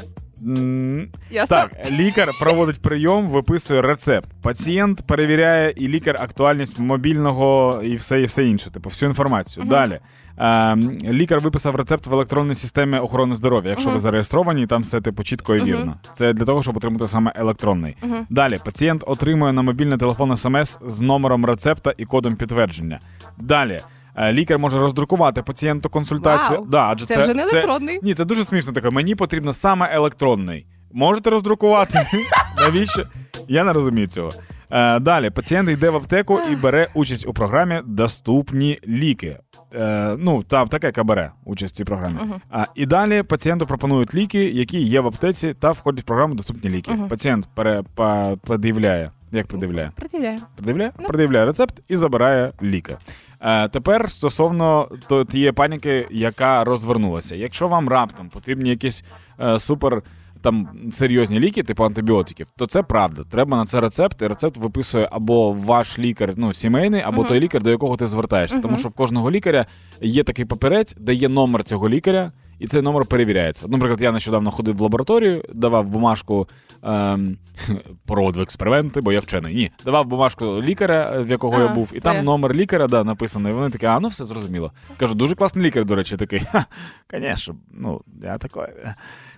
Ясно? 1.32 1.58
Так, 1.58 1.92
лікар 1.92 2.32
проводить 2.40 2.82
прийом, 2.82 3.28
виписує 3.28 3.82
рецепт. 3.82 4.30
Пацієнт 4.42 5.08
перевіряє 5.08 5.74
і 5.78 5.88
лікар 5.88 6.18
актуальність 6.20 6.80
мобільного 6.80 7.82
і 7.84 7.96
все, 7.96 8.22
і 8.22 8.26
все 8.26 8.46
інше, 8.46 8.72
типу, 8.72 8.90
всю 8.90 9.10
інформацію. 9.10 9.66
Далі. 9.66 10.00
Е, 10.40 10.76
лікар 11.04 11.40
виписав 11.40 11.76
рецепт 11.76 12.08
в 12.08 12.14
електронній 12.14 12.56
системі 12.56 12.98
охорони 12.98 13.36
здоров'я, 13.36 13.70
якщо 13.70 13.90
ви 13.90 14.00
зареєстровані, 14.00 14.68
там 14.68 14.82
все 14.82 15.02
типу 15.02 15.24
чітко 15.24 15.56
і 15.56 15.64
вірно. 15.64 15.96
Це 16.14 16.34
для 16.34 16.46
того, 16.46 16.64
щоб 16.64 16.78
отримати 16.78 17.08
саме 17.08 17.32
електронний. 17.36 17.96
Далі 18.30 18.60
пацієнт 18.66 19.04
отримує 19.08 19.54
на 19.54 19.62
мобільний 19.62 19.98
телефон 19.98 20.36
смс 20.36 20.78
з 20.86 21.02
номером 21.02 21.46
рецепта 21.46 21.94
і 21.98 22.06
кодом 22.06 22.36
підтвердження. 22.36 23.00
Далі. 23.38 23.80
е, 24.16 24.34
Лікар 24.34 24.60
може 24.60 24.80
роздрукувати 24.80 25.42
пацієнту 25.42 25.90
консультацію. 25.90 26.60
Вау! 26.60 26.68
Да, 26.70 26.88
адже 26.92 27.06
Це 27.06 27.22
вже 27.22 27.34
не 27.34 27.44
електронний. 27.44 28.00
Ні, 28.04 28.14
це 28.14 28.26
дуже 28.26 28.46
смішно 28.46 28.74
таке. 28.74 28.90
Мені 28.90 29.16
потрібно 29.16 29.54
саме 29.54 29.90
електронний. 29.94 30.68
Можете 30.92 31.30
роздрукувати? 31.30 32.00
Навіщо? 32.58 33.04
Я 33.48 33.64
не 33.64 33.74
розумію 33.74 34.08
цього. 34.08 34.32
Е, 34.72 35.00
далі 35.00 35.30
пацієнт 35.30 35.70
йде 35.70 35.90
в 35.90 35.96
аптеку 35.96 36.40
і 36.52 36.56
бере 36.56 36.88
участь 36.94 37.28
у 37.28 37.34
програмі 37.34 37.82
Доступні 37.86 38.80
ліки. 38.88 39.38
Е, 39.76 40.16
ну, 40.20 40.44
та 40.44 40.62
аптека, 40.62 40.88
яка 40.88 41.04
бере 41.04 41.32
участь 41.46 41.74
в 41.74 41.78
цій 41.78 41.84
програмі. 41.84 42.16
А, 42.50 42.66
і 42.76 42.86
далі 42.86 43.24
пацієнту 43.24 43.66
пропонують 43.66 44.16
ліки, 44.16 44.44
які 44.50 44.80
є 44.82 45.00
в 45.00 45.08
аптеці 45.08 45.54
та 45.54 45.72
входять 45.72 46.02
в 46.04 46.08
програму 46.08 46.36
Доступні 46.36 46.70
ліки. 46.70 46.92
Пацієнт 47.10 47.48
пере, 47.54 47.84
па, 47.96 48.36
пред'являє. 48.36 49.12
Як 49.32 49.48
пред'являє? 49.48 49.92
Приділяю. 49.96 50.40
Пред'являє? 50.56 50.92
Пред'являє 51.08 51.46
рецепт 51.46 51.82
і 51.88 51.96
забирає 51.96 52.52
ліки. 52.64 52.98
Е, 53.42 53.68
тепер 53.68 54.12
стосовно 54.12 54.90
то- 55.08 55.26
тієї 55.26 55.52
паніки, 55.52 56.08
яка 56.12 56.64
розвернулася. 56.64 57.36
Якщо 57.36 57.68
вам 57.68 57.90
раптом 57.90 58.30
потрібні 58.30 58.70
якісь 58.70 59.04
е, 59.40 59.60
супер 59.60 60.02
там 60.42 60.68
серйозні 60.92 61.40
ліки, 61.40 61.64
типу 61.64 61.84
антибіотиків, 61.84 62.48
то 62.58 62.66
це 62.66 62.84
правда. 62.84 63.24
Треба 63.32 63.58
на 63.58 63.66
це 63.66 63.82
рецепт, 63.82 64.22
і 64.22 64.28
рецепт 64.28 64.58
виписує 64.58 65.10
або 65.12 65.52
ваш 65.52 66.00
лікар, 66.00 66.34
ну 66.36 66.54
сімейний, 66.54 67.02
або 67.02 67.24
той 67.24 67.40
лікар, 67.40 67.64
до 67.64 67.70
якого 67.70 67.98
ти 67.98 68.08
звертаєшся. 68.08 68.60
Тому 68.60 68.78
що 68.78 68.90
в 68.90 68.94
кожного 68.94 69.32
лікаря 69.32 69.66
є 70.02 70.24
такий 70.24 70.46
папірець, 70.46 70.96
де 71.00 71.14
є 71.14 71.30
номер 71.30 71.64
цього 71.64 71.90
лікаря. 71.90 72.32
І 72.60 72.68
цей 72.68 72.82
номер 72.82 73.06
перевіряється. 73.06 73.68
Наприклад, 73.68 74.02
я 74.02 74.12
нещодавно 74.12 74.52
ходив 74.52 74.78
в 74.78 74.82
лабораторію, 74.82 75.44
давав 75.54 75.90
бумажку 75.90 76.48
ем, 76.84 77.38
проводив 78.06 78.42
експерименти, 78.42 79.02
бо 79.02 79.12
я 79.12 79.20
вчений. 79.20 79.56
Ні, 79.56 79.72
давав 79.86 80.06
бумажку 80.06 80.62
лікаря, 80.62 81.22
в 81.22 81.30
якого 81.30 81.60
я 81.60 81.68
був, 81.68 81.92
і 81.94 82.00
там 82.00 82.16
так. 82.16 82.26
номер 82.26 82.54
лікаря 82.54 82.88
да, 82.88 83.04
написаний. 83.04 83.54
Вони 83.54 83.70
такі, 83.70 83.86
а 83.86 84.00
ну 84.00 84.08
все 84.08 84.26
зрозуміло. 84.26 84.72
Кажу, 84.98 85.16
дуже 85.16 85.36
класний 85.36 85.66
лікар, 85.66 85.86
до 85.86 85.96
речі, 85.96 86.18
такий. 86.18 86.40
Ха, 86.52 86.66
звісно, 87.14 87.56
ну 87.72 88.02
я 88.24 88.38
такий. 88.38 88.64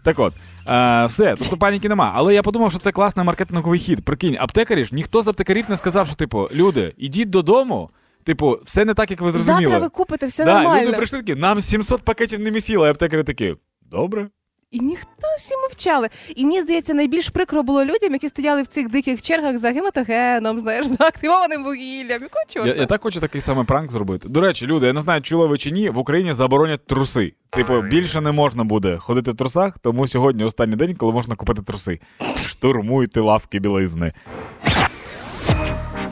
Так 0.04 0.20
от, 0.20 0.34
е, 0.68 1.06
все, 1.06 1.36
тобто 1.40 1.58
паніки 1.58 1.90
нема. 1.90 2.12
Але 2.16 2.34
я 2.34 2.44
подумав, 2.44 2.72
що 2.72 2.80
це 2.80 2.92
класний 2.92 3.26
маркетинговий 3.26 3.80
хід. 3.80 4.06
Прикинь, 4.06 4.38
аптекарі 4.40 4.86
ж 4.86 4.96
ніхто 4.96 5.22
з 5.22 5.28
аптекарів 5.28 5.66
не 5.70 5.78
сказав, 5.78 6.08
що 6.08 6.16
типу, 6.16 6.50
люди, 6.54 6.94
ідіть 6.98 7.30
додому. 7.30 7.90
Типу, 8.24 8.60
все 8.66 8.86
не 8.86 8.94
так, 8.94 9.12
як 9.12 9.22
ви 9.22 9.32
зрозуміли. 9.32 9.62
Завтра 9.62 9.80
ви 9.80 9.90
купите, 9.90 10.28
все 10.28 10.46
да, 10.46 10.54
нормально. 10.54 10.88
люди 10.88 10.98
прийшли 10.98 11.20
такі, 11.20 11.36
нам 11.36 11.62
700 11.62 12.02
пакетів 12.02 12.40
не 12.40 12.52
місіло, 12.52 12.88
і 12.88 12.90
аптекарі 12.90 13.24
такі. 13.24 13.56
Добре. 13.82 14.30
І 14.72 14.80
ніхто 14.80 15.28
всі 15.38 15.56
мовчали. 15.58 16.10
І 16.36 16.46
мені 16.46 16.62
здається, 16.62 16.94
найбільш 16.94 17.30
прикро 17.30 17.64
було 17.64 17.86
людям, 17.86 18.12
які 18.14 18.30
стояли 18.30 18.62
в 18.62 18.68
цих 18.68 18.92
диких 18.92 19.22
чергах 19.22 19.58
за 19.58 19.72
гематогеном, 19.72 20.60
знаєш, 20.60 20.86
за 20.86 21.06
активованим 21.08 21.64
вугіллям. 21.64 22.22
Якого 22.22 22.46
чорта? 22.48 22.70
Я, 22.70 22.76
я 22.76 22.86
так 22.86 23.04
хочу 23.04 23.20
такий 23.20 23.42
самий 23.42 23.66
пранк 23.66 23.92
зробити. 23.92 24.30
До 24.30 24.42
речі, 24.42 24.68
люди, 24.68 24.88
я 24.88 24.94
не 24.94 25.02
знаю, 25.02 25.22
чули 25.22 25.48
ви 25.48 25.58
чи 25.58 25.72
ні, 25.72 25.90
в 25.90 25.98
Україні 25.98 26.34
заборонять 26.34 26.88
труси. 26.88 27.34
Типу, 27.50 27.82
більше 27.82 28.22
не 28.22 28.32
можна 28.32 28.64
буде 28.64 28.98
ходити 28.98 29.32
в 29.32 29.36
трусах, 29.36 29.80
тому 29.80 30.08
сьогодні 30.08 30.44
останній 30.44 30.76
день, 30.76 30.96
коли 30.96 31.12
можна 31.12 31.36
купити 31.36 31.62
труси. 31.62 32.00
Штурмуйте 32.36 33.20
лавки 33.20 33.60
білизни. 33.60 34.14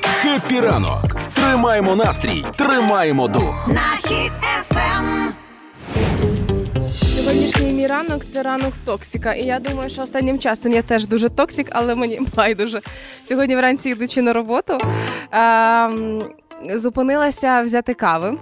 Хеппі 0.01 0.59
ранок. 0.59 1.15
Тримаємо 1.33 1.95
настрій, 1.95 2.45
тримаємо 2.57 3.27
дух. 3.27 3.69
Сьогоднішній 7.19 7.71
мій 7.71 7.88
ранок 7.88 8.21
це 8.33 8.43
ранок 8.43 8.73
токсика. 8.85 9.33
І 9.33 9.43
я 9.43 9.59
думаю, 9.59 9.89
що 9.89 10.01
останнім 10.01 10.39
часом 10.39 10.71
я 10.71 10.81
теж 10.81 11.05
дуже 11.05 11.29
токсик, 11.29 11.67
але 11.71 11.95
мені 11.95 12.19
байдуже. 12.35 12.81
Сьогодні 13.23 13.55
вранці, 13.55 13.89
йдучи 13.89 14.21
на 14.21 14.33
роботу, 14.33 14.77
ем, 15.31 16.23
зупинилася 16.75 17.61
взяти 17.61 17.93
кави. 17.93 18.38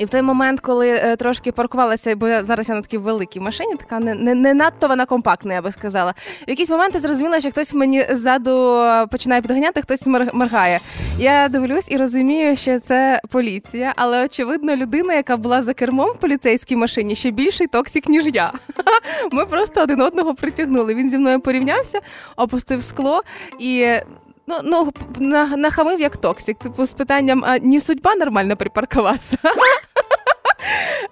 І 0.00 0.04
в 0.04 0.08
той 0.10 0.22
момент, 0.22 0.60
коли 0.60 0.88
е, 0.88 1.16
трошки 1.16 1.52
паркувалася, 1.52 2.16
бо 2.16 2.26
зараз 2.42 2.68
я 2.68 2.74
на 2.74 2.80
такій 2.80 2.98
великій 2.98 3.40
машині, 3.40 3.74
така 3.76 3.98
не, 3.98 4.14
не, 4.14 4.34
не 4.34 4.54
надто 4.54 4.88
вона 4.88 5.06
компактна, 5.06 5.54
я 5.54 5.62
би 5.62 5.72
сказала. 5.72 6.14
В 6.46 6.50
якийсь 6.50 6.70
момент 6.70 6.94
я 6.94 7.00
зрозуміла, 7.00 7.40
що 7.40 7.50
хтось 7.50 7.74
мені 7.74 8.06
ззаду 8.10 8.76
е, 8.76 9.06
починає 9.06 9.42
підганяти, 9.42 9.82
хтось 9.82 10.06
мор- 10.06 10.34
моргає. 10.34 10.80
Я 11.18 11.48
дивлюсь 11.48 11.90
і 11.90 11.96
розумію, 11.96 12.56
що 12.56 12.78
це 12.80 13.20
поліція, 13.30 13.92
але 13.96 14.24
очевидно, 14.24 14.76
людина, 14.76 15.14
яка 15.14 15.36
була 15.36 15.62
за 15.62 15.74
кермом 15.74 16.10
в 16.10 16.16
поліцейській 16.16 16.76
машині, 16.76 17.14
ще 17.14 17.30
більший 17.30 17.66
токсик, 17.66 18.08
ніж 18.08 18.26
я. 18.34 18.52
Ми 19.32 19.46
просто 19.46 19.82
один 19.82 20.00
одного 20.00 20.34
притягнули. 20.34 20.94
Він 20.94 21.10
зі 21.10 21.18
мною 21.18 21.40
порівнявся, 21.40 22.00
опустив 22.36 22.84
скло 22.84 23.22
і. 23.58 23.86
Ну, 24.46 24.56
ну 24.64 24.92
на- 25.18 25.56
нахамив 25.56 26.00
як 26.00 26.16
токсик. 26.16 26.58
Типу, 26.58 26.86
з 26.86 26.92
питанням, 26.92 27.44
а 27.46 27.58
не 27.58 27.80
судьба 27.80 28.14
нормально 28.14 28.56
припаркуватися. 28.56 29.36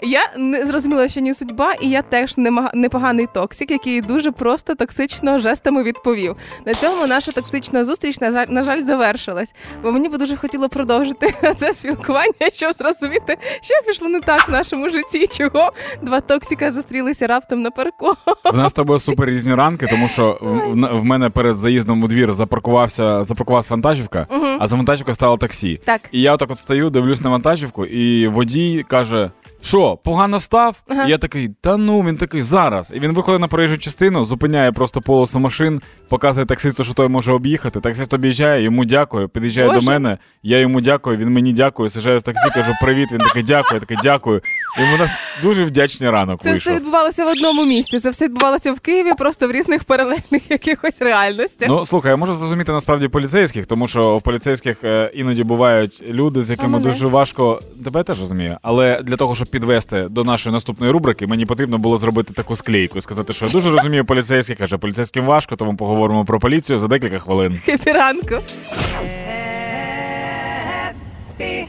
Я 0.02 0.21
не 0.37 0.67
зрозуміла, 0.67 1.09
що 1.09 1.21
не 1.21 1.35
судьба, 1.35 1.73
і 1.81 1.90
я 1.90 2.02
теж 2.02 2.35
непоганий 2.75 3.28
токсик, 3.35 3.71
який 3.71 4.00
дуже 4.00 4.33
просто 4.33 4.75
токсично 4.75 5.38
жестами 5.38 5.83
відповів. 5.83 6.37
На 6.67 6.75
цьому 6.75 7.07
наша 7.07 7.33
токсична 7.33 7.85
зустріч, 7.85 8.21
на 8.21 8.33
жаль, 8.33 8.47
на 8.49 8.64
жаль, 8.64 8.83
завершилась. 8.83 9.52
Бо 9.83 9.93
мені 9.93 10.09
би 10.09 10.19
дуже 10.19 10.37
хотіло 10.37 10.69
продовжити 10.69 11.35
це 11.59 11.73
спілкування, 11.75 12.33
щоб 12.55 12.73
зрозуміти, 12.73 13.37
що 13.61 13.75
пішло 13.87 14.09
не 14.09 14.21
так 14.21 14.49
в 14.49 14.52
нашому 14.52 14.88
житті, 14.88 15.26
чого 15.26 15.73
два 16.02 16.21
токсика 16.21 16.71
зустрілися 16.71 17.26
раптом 17.26 17.62
на 17.62 17.71
парку. 17.71 18.12
В 18.45 18.57
нас 18.57 18.71
з 18.71 18.75
тобою 18.75 18.99
супер 18.99 19.28
різні 19.28 19.55
ранки, 19.55 19.87
тому 19.87 20.09
що 20.09 20.38
в, 20.40 20.99
в- 21.00 21.05
мене 21.05 21.31
перед 21.31 21.57
заїздом 21.57 22.02
у 22.02 22.09
двір 22.09 22.33
запаркувався, 22.33 23.25
запаркувалась 23.25 23.71
вантажівка, 23.71 24.26
а 24.59 24.67
за 24.67 24.76
вантажівкою 24.76 25.14
стало 25.14 25.37
таксі. 25.37 25.81
Так. 25.85 26.00
І 26.12 26.21
я 26.21 26.35
отак 26.35 26.50
от 26.50 26.59
стою, 26.59 26.90
дивлюсь 26.90 27.21
на 27.21 27.31
вантажівку, 27.31 27.87
і 27.87 28.28
водій 28.28 28.85
каже: 28.88 29.31
Що, 29.62 29.97
погано 30.05 30.41
став? 30.41 30.83
Ага. 30.88 31.07
Я 31.07 31.19
такий, 31.19 31.49
та 31.61 31.77
ну 31.77 32.00
він 32.03 32.17
такий 32.17 32.43
зараз. 32.43 32.93
І 32.97 33.00
він 33.00 33.12
виходить 33.12 33.41
на 33.41 33.49
проїжджу 33.49 33.79
частину, 33.79 34.25
зупиняє 34.25 34.73
просто 34.73 35.00
полосу 35.00 35.38
машин, 35.38 35.81
показує 36.09 36.47
таксисту, 36.47 36.85
що 36.85 36.95
той 36.95 37.09
може 37.09 37.33
об'їхати. 37.33 37.81
Таксист 37.81 38.15
об'їжджає, 38.15 38.62
йому 38.62 38.85
дякую, 38.85 39.29
під'їжджає 39.29 39.69
Боже. 39.69 39.81
до 39.81 39.87
мене. 39.87 40.19
Я 40.43 40.59
йому 40.59 40.81
дякую, 40.81 41.17
він 41.17 41.29
мені 41.33 41.53
дякує, 41.53 41.91
саджаю 41.91 42.19
в 42.19 42.23
таксі, 42.23 42.49
кажу 42.55 42.73
привіт. 42.83 43.12
Він 43.12 43.19
такий 43.21 43.43
дякую, 43.43 43.75
я 43.77 43.81
такий 43.81 43.97
дякую. 44.03 44.41
І 44.79 44.95
у 44.95 44.99
нас 44.99 45.11
дуже 45.43 45.65
вдячний 45.65 46.11
ранок 46.11 46.43
Це 46.43 46.50
вийшов. 46.50 46.73
все 46.73 46.81
відбувалося 46.81 47.25
в 47.25 47.29
одному 47.29 47.65
місці. 47.65 48.00
Це 48.00 48.11
все 48.11 48.25
відбувалося 48.25 48.73
в 48.73 48.81
Києві, 48.81 49.12
просто 49.19 49.49
в 49.49 49.53
різних 49.53 49.85
паралельних 49.85 50.50
якихось 50.50 51.00
реальностях. 51.03 51.69
Ну 51.69 51.87
слухай, 51.87 52.11
я 52.11 52.17
можу 52.17 52.35
зрозуміти 52.35 52.73
насправді 52.73 53.09
поліцейських, 53.09 53.67
тому 53.67 53.88
що 53.88 54.17
в 54.19 54.23
поліцейських 54.23 54.85
е, 54.85 55.11
іноді 55.15 55.45
бувають 55.45 56.03
люди, 56.09 56.43
з 56.43 56.50
якими 56.50 56.69
мене? 56.79 56.85
дуже 56.85 57.07
важко. 57.07 57.61
Тебе 57.85 58.00
я 58.00 58.05
теж 58.05 58.19
розумію. 58.21 58.57
Але 58.62 59.03
для 59.03 59.17
того, 59.17 59.35
щоб 59.35 59.48
підвести 59.50 60.07
до 60.11 60.25
нашої 60.25 60.52
наступної 60.52 60.93
рубрики, 60.93 61.26
мені 61.26 61.47
потрібно 61.47 61.78
було 61.78 61.99
зробити 61.99 62.33
таку 62.33 62.57
склейку, 62.57 63.00
сказати, 63.00 63.33
що 63.33 63.45
я 63.45 63.50
дуже 63.50 63.71
розумію 63.71 64.05
поліцейських, 64.05 64.59
каже, 64.59 64.78
поліцейським 64.78 65.26
важко, 65.26 65.57
тому 65.57 65.76
поговоримо 65.76 66.25
про 66.25 66.40
поліцію 66.40 66.78
за 66.78 66.88
декілька 66.88 67.19
хвилин. 67.19 67.61
Хеппі 67.64 67.92
ранку. 67.93 68.37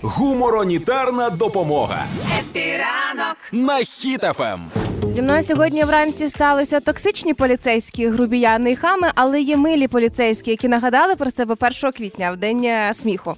Гуморонітарна 0.01 1.29
допомога. 1.29 2.03
Хеппі 2.39 2.93
ранок 2.93 3.37
на 3.51 3.79
Ем. 3.79 3.85
Хіт-ФМ. 3.85 4.59
Зі 5.07 5.21
мною 5.21 5.43
сьогодні 5.43 5.83
вранці 5.83 6.27
сталися 6.27 6.79
токсичні 6.79 7.33
поліцейські 7.33 8.07
грубіяни 8.07 8.71
і 8.71 8.75
хами, 8.75 9.07
але 9.15 9.41
є 9.41 9.57
милі 9.57 9.87
поліцейські, 9.87 10.51
які 10.51 10.67
нагадали 10.67 11.15
про 11.15 11.31
себе 11.31 11.55
1 11.83 11.91
квітня 11.91 12.31
в 12.31 12.37
день 12.37 12.63
е, 12.63 12.93
сміху. 12.93 13.35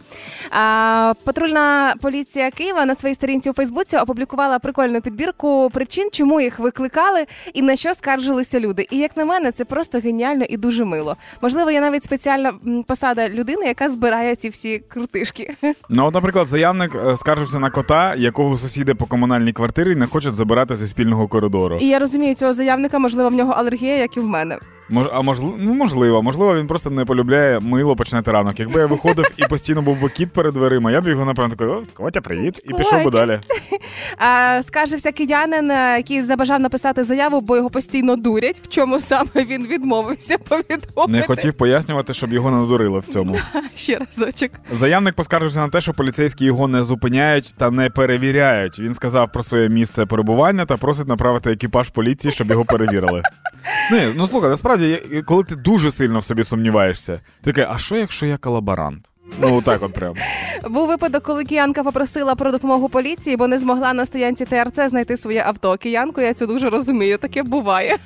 А, 0.51 1.13
патрульна 1.23 1.95
поліція 2.01 2.51
Києва 2.51 2.85
на 2.85 2.95
своїй 2.95 3.15
сторінці 3.15 3.49
у 3.49 3.53
Фейсбуці 3.53 3.97
опублікувала 3.97 4.59
прикольну 4.59 5.01
підбірку 5.01 5.69
причин, 5.73 6.09
чому 6.11 6.41
їх 6.41 6.59
викликали 6.59 7.25
і 7.53 7.61
на 7.61 7.75
що 7.75 7.93
скаржилися 7.93 8.59
люди. 8.59 8.87
І 8.91 8.97
як 8.97 9.17
на 9.17 9.25
мене, 9.25 9.51
це 9.51 9.65
просто 9.65 9.99
геніально 9.99 10.45
і 10.49 10.57
дуже 10.57 10.85
мило. 10.85 11.15
Можливо, 11.41 11.71
є 11.71 11.81
навіть 11.81 12.03
спеціальна 12.03 12.53
посада 12.87 13.29
людини, 13.29 13.65
яка 13.65 13.89
збирає 13.89 14.35
ці 14.35 14.49
всі 14.49 14.79
крутишки. 14.79 15.53
Ну, 15.89 16.05
от, 16.05 16.13
наприклад, 16.13 16.47
заявник 16.47 16.95
е, 16.95 17.15
скаржився 17.15 17.59
на 17.59 17.69
кота, 17.69 18.15
якого 18.15 18.57
сусіди 18.57 18.95
по 18.95 19.05
комунальній 19.05 19.53
квартирі 19.53 19.95
не 19.95 20.05
хочуть 20.05 20.33
забирати 20.33 20.75
зі 20.75 20.87
спільного 20.87 21.27
коридору. 21.27 21.50
І 21.81 21.87
я 21.87 21.99
розумію 21.99 22.35
цього 22.35 22.53
заявника, 22.53 22.99
можливо, 22.99 23.29
в 23.29 23.33
нього 23.33 23.51
алергія, 23.51 23.97
як 23.97 24.17
і 24.17 24.19
в 24.19 24.27
мене. 24.27 24.57
Мож, 24.91 25.07
а 25.13 25.21
можливо, 25.21 25.55
ну 25.59 25.73
можливо, 25.73 26.23
можливо, 26.23 26.55
він 26.55 26.67
просто 26.67 26.89
не 26.89 27.05
полюбляє 27.05 27.59
мило 27.59 27.95
починати 27.95 28.31
ранок. 28.31 28.59
Якби 28.59 28.79
я 28.79 28.85
виходив 28.85 29.25
і 29.37 29.43
постійно 29.43 29.81
був 29.81 30.01
би 30.01 30.09
кіт 30.09 30.31
перед 30.31 30.53
дверима, 30.53 30.91
я 30.91 31.01
б 31.01 31.07
його 31.07 31.25
напевно 31.25 31.51
такий, 31.51 31.67
о, 31.67 31.83
Котя, 31.93 32.21
привіт, 32.21 32.61
і 32.65 32.73
пішов 32.73 32.97
би 32.99 33.03
Котя. 33.03 33.25
далі. 33.25 33.39
А, 34.17 34.59
скаржився 34.63 35.11
киянин, 35.11 35.71
е, 35.71 35.93
який 35.97 36.23
забажав 36.23 36.59
написати 36.59 37.03
заяву, 37.03 37.41
бо 37.41 37.55
його 37.55 37.69
постійно 37.69 38.15
дурять. 38.15 38.59
В 38.59 38.67
чому 38.67 38.99
саме 38.99 39.29
він 39.35 39.67
відмовився 39.67 40.37
повідомити. 40.37 41.07
Не 41.07 41.21
хотів 41.21 41.53
пояснювати, 41.53 42.13
щоб 42.13 42.33
його 42.33 42.51
не 42.51 42.57
надурили 42.57 42.99
в 42.99 43.05
цьому. 43.05 43.37
ще 43.75 43.97
разочок. 43.99 44.51
Заявник 44.73 45.15
поскаржився 45.15 45.59
на 45.59 45.69
те, 45.69 45.81
що 45.81 45.93
поліцейські 45.93 46.45
його 46.45 46.67
не 46.67 46.83
зупиняють 46.83 47.55
та 47.57 47.71
не 47.71 47.89
перевіряють. 47.89 48.79
Він 48.79 48.93
сказав 48.93 49.31
про 49.31 49.43
своє 49.43 49.69
місце 49.69 50.05
перебування 50.05 50.65
та 50.65 50.77
просить 50.77 51.07
направити 51.07 51.51
екіпаж 51.51 51.89
поліції, 51.89 52.31
щоб 52.31 52.49
його 52.49 52.65
перевірили. 52.65 53.21
Ні, 53.91 54.07
ну 54.15 54.27
слухай, 54.27 54.49
насправді, 54.49 54.80
я- 54.87 55.21
коли 55.21 55.43
ти 55.43 55.55
дуже 55.55 55.91
сильно 55.91 56.19
в 56.19 56.23
собі 56.23 56.43
сумніваєшся, 56.43 57.13
ти 57.43 57.51
такий, 57.51 57.65
а 57.69 57.77
що 57.77 57.95
якщо 57.95 58.25
я 58.25 58.37
колаборант? 58.37 59.05
Ну 59.41 59.61
так 59.61 59.83
от 59.83 59.93
прямо. 59.93 60.15
Був 60.69 60.87
випадок, 60.87 61.23
коли 61.23 61.43
киянка 61.43 61.83
попросила 61.83 62.35
про 62.35 62.51
допомогу 62.51 62.89
поліції, 62.89 63.37
бо 63.37 63.47
не 63.47 63.59
змогла 63.59 63.93
на 63.93 64.05
стоянці 64.05 64.45
ТРЦ 64.45 64.89
знайти 64.89 65.17
своє 65.17 65.43
авто. 65.47 65.77
Киянку 65.77 66.21
я 66.21 66.33
цю 66.33 66.45
дуже 66.47 66.69
розумію. 66.69 67.17
Таке 67.17 67.43
буває. 67.43 67.97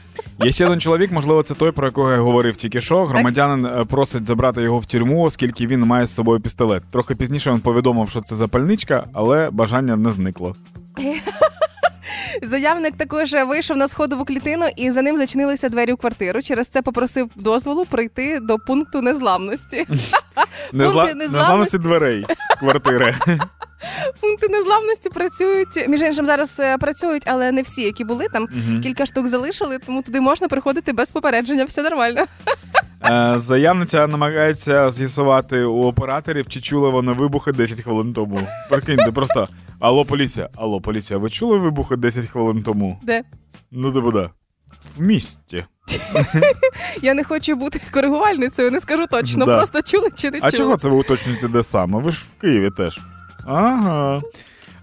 Є 0.43 0.51
ще 0.51 0.65
один 0.65 0.81
чоловік, 0.81 1.11
можливо, 1.11 1.43
це 1.43 1.53
той, 1.53 1.71
про 1.71 1.87
якого 1.87 2.11
я 2.11 2.17
говорив 2.17 2.55
тільки 2.55 2.81
що. 2.81 3.05
Громадянин 3.05 3.65
е, 3.65 3.85
просить 3.85 4.25
забрати 4.25 4.61
його 4.61 4.79
в 4.79 4.85
тюрму, 4.85 5.23
оскільки 5.23 5.67
він 5.67 5.79
має 5.81 6.05
з 6.05 6.13
собою 6.15 6.39
пістолет. 6.39 6.83
Трохи 6.91 7.15
пізніше 7.15 7.51
він 7.51 7.59
повідомив, 7.59 8.09
що 8.09 8.21
це 8.21 8.35
запальничка, 8.35 9.05
але 9.13 9.49
бажання 9.51 9.95
не 9.95 10.11
зникло. 10.11 10.55
Заявник 12.41 12.97
також 12.97 13.33
вийшов 13.33 13.77
на 13.77 13.87
сходову 13.87 14.25
клітину, 14.25 14.65
і 14.75 14.91
за 14.91 15.01
ним 15.01 15.17
зачинилися 15.17 15.69
двері 15.69 15.93
у 15.93 15.97
квартиру. 15.97 16.41
Через 16.41 16.67
це 16.67 16.81
попросив 16.81 17.29
дозволу 17.35 17.85
прийти 17.85 18.39
до 18.39 18.57
пункту 18.59 19.01
незламності. 19.01 19.85
Незла... 20.73 21.05
незламності. 21.05 21.15
Незламності 21.15 21.77
дверей 21.77 22.25
квартири. 22.59 23.15
Пункти 24.21 24.47
незламності 24.47 25.09
працюють. 25.09 25.87
Між 25.89 26.01
іншим 26.01 26.25
зараз 26.25 26.59
е, 26.59 26.77
працюють, 26.77 27.23
але 27.25 27.51
не 27.51 27.61
всі, 27.61 27.81
які 27.81 28.03
були 28.03 28.27
там. 28.33 28.47
Кілька 28.83 29.05
штук 29.05 29.27
залишили, 29.27 29.77
тому 29.85 30.01
туди 30.01 30.21
можна 30.21 30.47
приходити 30.47 30.93
без 30.93 31.11
попередження. 31.11 31.65
Все 31.65 31.83
нормально. 31.83 32.25
Е, 33.09 33.33
Заявниця 33.37 34.07
намагається 34.07 34.89
з'ясувати 34.89 35.63
у 35.63 35.83
операторів, 35.83 36.47
чи 36.47 36.61
чули 36.61 36.89
вони 36.89 37.11
вибухи 37.11 37.51
10 37.51 37.81
хвилин 37.81 38.13
тому. 38.13 38.39
Прикиньте, 38.69 39.11
просто 39.11 39.47
алло, 39.79 40.05
поліція, 40.05 40.49
алло, 40.55 40.81
поліція, 40.81 41.19
ви 41.19 41.29
чули 41.29 41.57
вибухи 41.57 41.95
10 41.95 42.25
хвилин 42.25 42.63
тому? 42.63 42.99
Де 43.03 43.23
Ну, 43.71 43.91
де 43.91 43.99
буде? 43.99 44.29
В 44.97 45.01
місті. 45.01 45.65
я 47.01 47.13
не 47.13 47.23
хочу 47.23 47.55
бути 47.55 47.81
коригувальницею, 47.93 48.71
не 48.71 48.79
скажу 48.79 49.05
точно. 49.07 49.45
Да. 49.45 49.57
Просто 49.57 49.81
чули 49.81 50.09
чи 50.15 50.31
не 50.31 50.37
А 50.41 50.51
чули. 50.51 50.63
чого 50.63 50.77
це 50.77 50.89
ви 50.89 50.95
уточнюєте, 50.95 51.47
де 51.47 51.63
саме? 51.63 51.99
Ви 51.99 52.11
ж 52.11 52.25
в 52.37 52.41
Києві 52.41 52.69
теж. 52.77 52.99
Ага. 53.45 54.21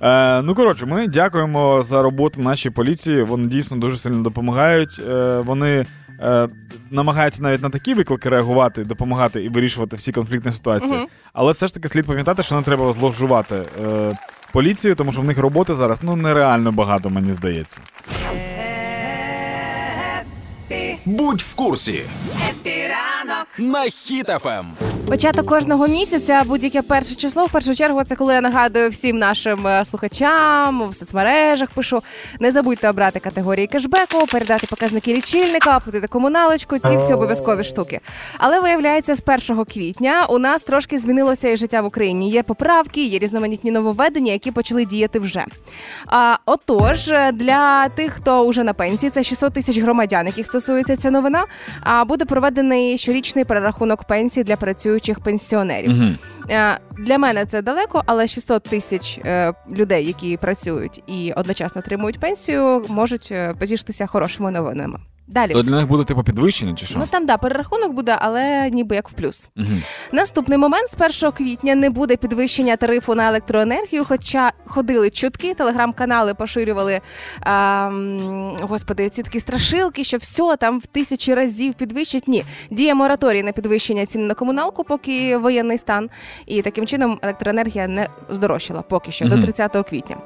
Е, 0.02 0.42
ну, 0.42 0.54
коротше, 0.54 0.86
ми 0.86 1.06
дякуємо 1.06 1.82
за 1.82 2.02
роботу 2.02 2.40
нашій 2.40 2.70
поліції. 2.70 3.22
Вони 3.22 3.48
дійсно 3.48 3.76
дуже 3.76 3.96
сильно 3.96 4.22
допомагають. 4.22 5.00
Е, 5.08 5.38
вони 5.38 5.86
е, 6.20 6.48
намагаються 6.90 7.42
навіть 7.42 7.62
на 7.62 7.70
такі 7.70 7.94
виклики 7.94 8.28
реагувати, 8.28 8.84
допомагати 8.84 9.44
і 9.44 9.48
вирішувати 9.48 9.96
всі 9.96 10.12
конфліктні 10.12 10.52
ситуації. 10.52 10.98
Мгм. 10.98 11.06
Але 11.32 11.52
все 11.52 11.66
ж 11.66 11.74
таки 11.74 11.88
слід 11.88 12.06
пам'ятати, 12.06 12.42
що 12.42 12.54
не 12.54 12.62
треба 12.62 12.92
зловживати 12.92 13.62
е, 13.84 14.18
поліцією, 14.52 14.96
тому 14.96 15.12
що 15.12 15.20
в 15.20 15.24
них 15.24 15.38
роботи 15.38 15.74
зараз 15.74 16.00
ну 16.02 16.16
нереально 16.16 16.72
багато, 16.72 17.10
мені 17.10 17.34
здається. 17.34 17.78
Будь 21.04 21.40
в 21.40 21.54
курсі. 21.54 22.02
На 23.58 23.80
Хіт-ФМ. 23.84 24.64
Початок 25.06 25.46
кожного 25.46 25.88
місяця, 25.88 26.42
будь-яке 26.46 26.82
перше 26.82 27.14
число. 27.14 27.46
В 27.46 27.50
першу 27.50 27.74
чергу, 27.74 28.04
це 28.04 28.16
коли 28.16 28.34
я 28.34 28.40
нагадую 28.40 28.90
всім 28.90 29.18
нашим 29.18 29.66
е, 29.66 29.84
слухачам 29.84 30.88
в 30.88 30.94
соцмережах. 30.94 31.70
Пишу: 31.70 32.02
не 32.40 32.52
забудьте 32.52 32.90
обрати 32.90 33.20
категорії 33.20 33.66
кешбеку, 33.66 34.26
передати 34.26 34.66
показники 34.66 35.14
лічильника, 35.14 35.76
оплатити 35.76 36.06
комуналочку. 36.06 36.78
Ці 36.78 36.96
всі 36.96 37.12
обов'язкові 37.12 37.62
штуки. 37.64 38.00
Але 38.38 38.60
виявляється, 38.60 39.14
з 39.14 39.22
1 39.50 39.64
квітня 39.64 40.26
у 40.28 40.38
нас 40.38 40.62
трошки 40.62 40.98
змінилося 40.98 41.48
і 41.48 41.56
життя 41.56 41.80
в 41.80 41.86
Україні. 41.86 42.30
Є 42.30 42.42
поправки, 42.42 43.04
є 43.04 43.18
різноманітні 43.18 43.70
нововведення, 43.70 44.32
які 44.32 44.50
почали 44.52 44.84
діяти 44.84 45.18
вже. 45.18 45.44
А, 46.06 46.36
отож, 46.46 47.08
е, 47.08 47.32
для 47.32 47.88
тих, 47.88 48.12
хто 48.12 48.46
вже 48.46 48.64
на 48.64 48.72
пенсії, 48.72 49.10
це 49.10 49.22
600 49.22 49.52
тисяч 49.52 49.78
громадян, 49.78 50.26
яких 50.26 50.46
стосується 50.46 50.61
ця 50.98 51.10
новина. 51.10 51.44
А 51.80 52.04
буде 52.04 52.24
проведений 52.24 52.98
щорічний 52.98 53.44
перерахунок 53.44 54.04
пенсій 54.04 54.44
для 54.44 54.56
працюючих 54.56 55.20
пенсіонерів. 55.20 55.90
Е, 56.50 56.78
Для 56.98 57.18
мене 57.18 57.46
це 57.46 57.62
далеко, 57.62 58.02
але 58.06 58.26
600 58.26 58.62
тисяч 58.62 59.18
е, 59.18 59.52
людей, 59.70 60.06
які 60.06 60.36
працюють 60.36 61.02
і 61.06 61.32
одночасно 61.36 61.78
отримують 61.78 62.20
пенсію, 62.20 62.84
можуть 62.88 63.28
е, 63.32 63.54
потішитися 63.58 64.06
хорошими 64.06 64.50
новинами. 64.50 64.98
Далі. 65.26 65.52
То 65.52 65.62
для 65.62 65.76
них 65.76 65.88
буде 65.88 66.04
типу 66.04 66.22
підвищення 66.22 66.74
чи 66.74 66.86
що? 66.86 66.98
Ну 66.98 67.06
там 67.10 67.26
да, 67.26 67.36
перерахунок 67.36 67.92
буде, 67.92 68.16
але 68.20 68.70
ніби 68.70 68.96
як 68.96 69.08
в 69.08 69.12
плюс. 69.12 69.48
Мгм. 69.56 69.82
Наступний 70.12 70.58
момент 70.58 70.88
з 70.90 71.22
1 71.22 71.32
квітня 71.32 71.74
не 71.74 71.90
буде 71.90 72.16
підвищення 72.16 72.76
тарифу 72.76 73.14
на 73.14 73.28
електроенергію, 73.28 74.04
хоча 74.04 74.52
ходили 74.66 75.10
чутки, 75.10 75.54
телеграм-канали 75.54 76.34
поширювали 76.34 77.00
а, 77.40 77.90
господи, 78.60 79.08
ці 79.08 79.22
такі 79.22 79.40
страшилки, 79.40 80.04
що 80.04 80.16
все 80.16 80.56
там 80.56 80.78
в 80.80 80.86
тисячі 80.86 81.34
разів 81.34 81.74
підвищать. 81.74 82.28
Ні, 82.28 82.44
діє 82.70 82.94
мораторій 82.94 83.42
на 83.42 83.52
підвищення 83.52 84.06
цін 84.06 84.26
на 84.26 84.34
комуналку, 84.34 84.84
поки 84.84 85.36
воєнний 85.36 85.78
стан, 85.78 86.10
і 86.46 86.62
таким 86.62 86.86
чином 86.86 87.18
електроенергія 87.22 87.88
не 87.88 88.06
здорожчала 88.30 88.82
поки 88.82 89.12
що 89.12 89.24
Мгм. 89.24 89.40
до 89.40 89.42
30 89.46 89.82
квітня. 89.82 90.16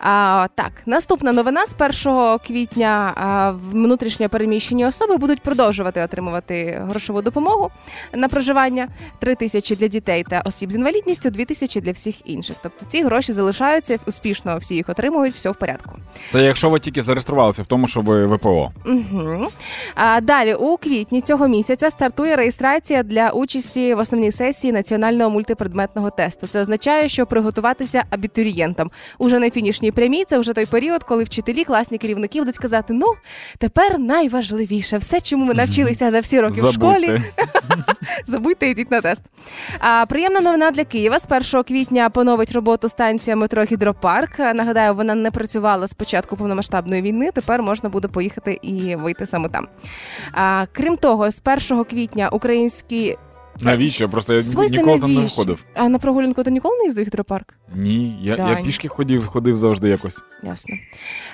А, 0.00 0.46
так, 0.54 0.72
наступна 0.86 1.32
новина 1.32 1.66
з 1.66 2.04
1 2.06 2.38
квітня 2.46 3.12
а, 3.16 3.50
внутрішньо 3.72 4.28
переміщені 4.40 4.86
особи 4.86 5.16
будуть 5.16 5.40
продовжувати 5.40 6.02
отримувати 6.02 6.82
грошову 6.88 7.22
допомогу 7.22 7.70
на 8.12 8.28
проживання 8.28 8.88
3 9.18 9.34
тисячі 9.34 9.76
для 9.76 9.88
дітей 9.88 10.24
та 10.30 10.42
осіб 10.44 10.72
з 10.72 10.76
інвалідністю, 10.76 11.30
2 11.30 11.44
тисячі 11.44 11.80
для 11.80 11.92
всіх 11.92 12.14
інших. 12.24 12.56
Тобто 12.62 12.86
ці 12.88 13.02
гроші 13.02 13.32
залишаються 13.32 13.98
успішно, 14.06 14.58
всі 14.58 14.74
їх 14.74 14.88
отримують, 14.88 15.34
все 15.34 15.50
в 15.50 15.54
порядку. 15.54 15.98
Це 16.30 16.42
якщо 16.42 16.70
ви 16.70 16.80
тільки 16.80 17.02
зареєструвалися 17.02 17.62
в 17.62 17.66
тому, 17.66 17.86
що 17.86 18.00
ви 18.00 18.26
ВПО. 18.26 18.72
Угу. 18.86 19.48
А, 19.94 20.20
далі 20.20 20.54
у 20.54 20.76
квітні 20.76 21.20
цього 21.20 21.48
місяця 21.48 21.90
стартує 21.90 22.36
реєстрація 22.36 23.02
для 23.02 23.30
участі 23.30 23.94
в 23.94 23.98
основній 23.98 24.32
сесії 24.32 24.72
національного 24.72 25.30
мультипредметного 25.30 26.10
тесту. 26.10 26.46
Це 26.46 26.60
означає, 26.60 27.08
що 27.08 27.26
приготуватися 27.26 28.04
абітурієнтам 28.10 28.88
уже 29.18 29.38
на 29.38 29.50
фінішній 29.50 29.92
прямій. 29.92 30.24
Це 30.24 30.38
вже 30.38 30.52
той 30.52 30.66
період, 30.66 31.02
коли 31.02 31.24
вчителі, 31.24 31.64
класні 31.64 31.98
керівники 31.98 32.38
будуть 32.38 32.58
казати: 32.58 32.92
ну 32.92 33.06
тепер 33.58 33.98
найважливіше 34.20 34.98
все, 34.98 35.20
чому 35.20 35.46
ви 35.46 35.54
навчилися 35.54 36.10
за 36.10 36.20
всі 36.20 36.40
роки 36.40 36.62
в 36.62 36.72
школі. 36.72 37.06
Забудьте. 37.06 37.24
Забудьте, 38.26 38.66
йдіть 38.68 38.90
на 38.90 39.00
тест. 39.00 39.22
А, 39.78 40.04
приємна 40.08 40.40
новина 40.40 40.70
для 40.70 40.84
Києва. 40.84 41.18
З 41.18 41.26
1 41.52 41.62
квітня 41.62 42.10
поновить 42.10 42.52
роботу 42.52 42.88
станція 42.88 43.36
метро 43.36 43.62
Гідропарк. 43.64 44.38
Нагадаю, 44.38 44.94
вона 44.94 45.14
не 45.14 45.30
працювала 45.30 45.86
з 45.86 45.92
початку 45.92 46.36
повномасштабної 46.36 47.02
війни. 47.02 47.30
Тепер 47.34 47.62
можна 47.62 47.88
буде 47.88 48.08
поїхати 48.08 48.58
і 48.62 48.96
вийти 48.96 49.26
саме 49.26 49.48
там. 49.48 49.68
А, 50.32 50.66
крім 50.72 50.96
того, 50.96 51.30
з 51.30 51.42
1 51.70 51.84
квітня 51.84 52.28
українські 52.28 53.16
Навіщо? 53.60 54.08
Просто 54.08 54.34
я 54.34 54.46
смислі, 54.46 54.76
ніколи 54.78 55.00
там 55.00 55.10
не 55.10 55.16
навіщо? 55.16 55.34
входив. 55.34 55.64
А 55.74 55.88
на 55.88 55.98
прогулянку 55.98 56.42
ти 56.42 56.50
ніколи 56.50 56.76
не 56.78 56.84
їздив 56.84 57.04
в 57.04 57.06
гідропарк? 57.06 57.54
Ні, 57.74 58.18
я, 58.20 58.36
Да, 58.36 58.50
я 58.50 58.56
пішки 58.56 58.88
ходив, 58.88 59.26
ходив 59.26 59.56
завжди 59.56 59.88
якось. 59.88 60.22
Ясно. 60.42 60.74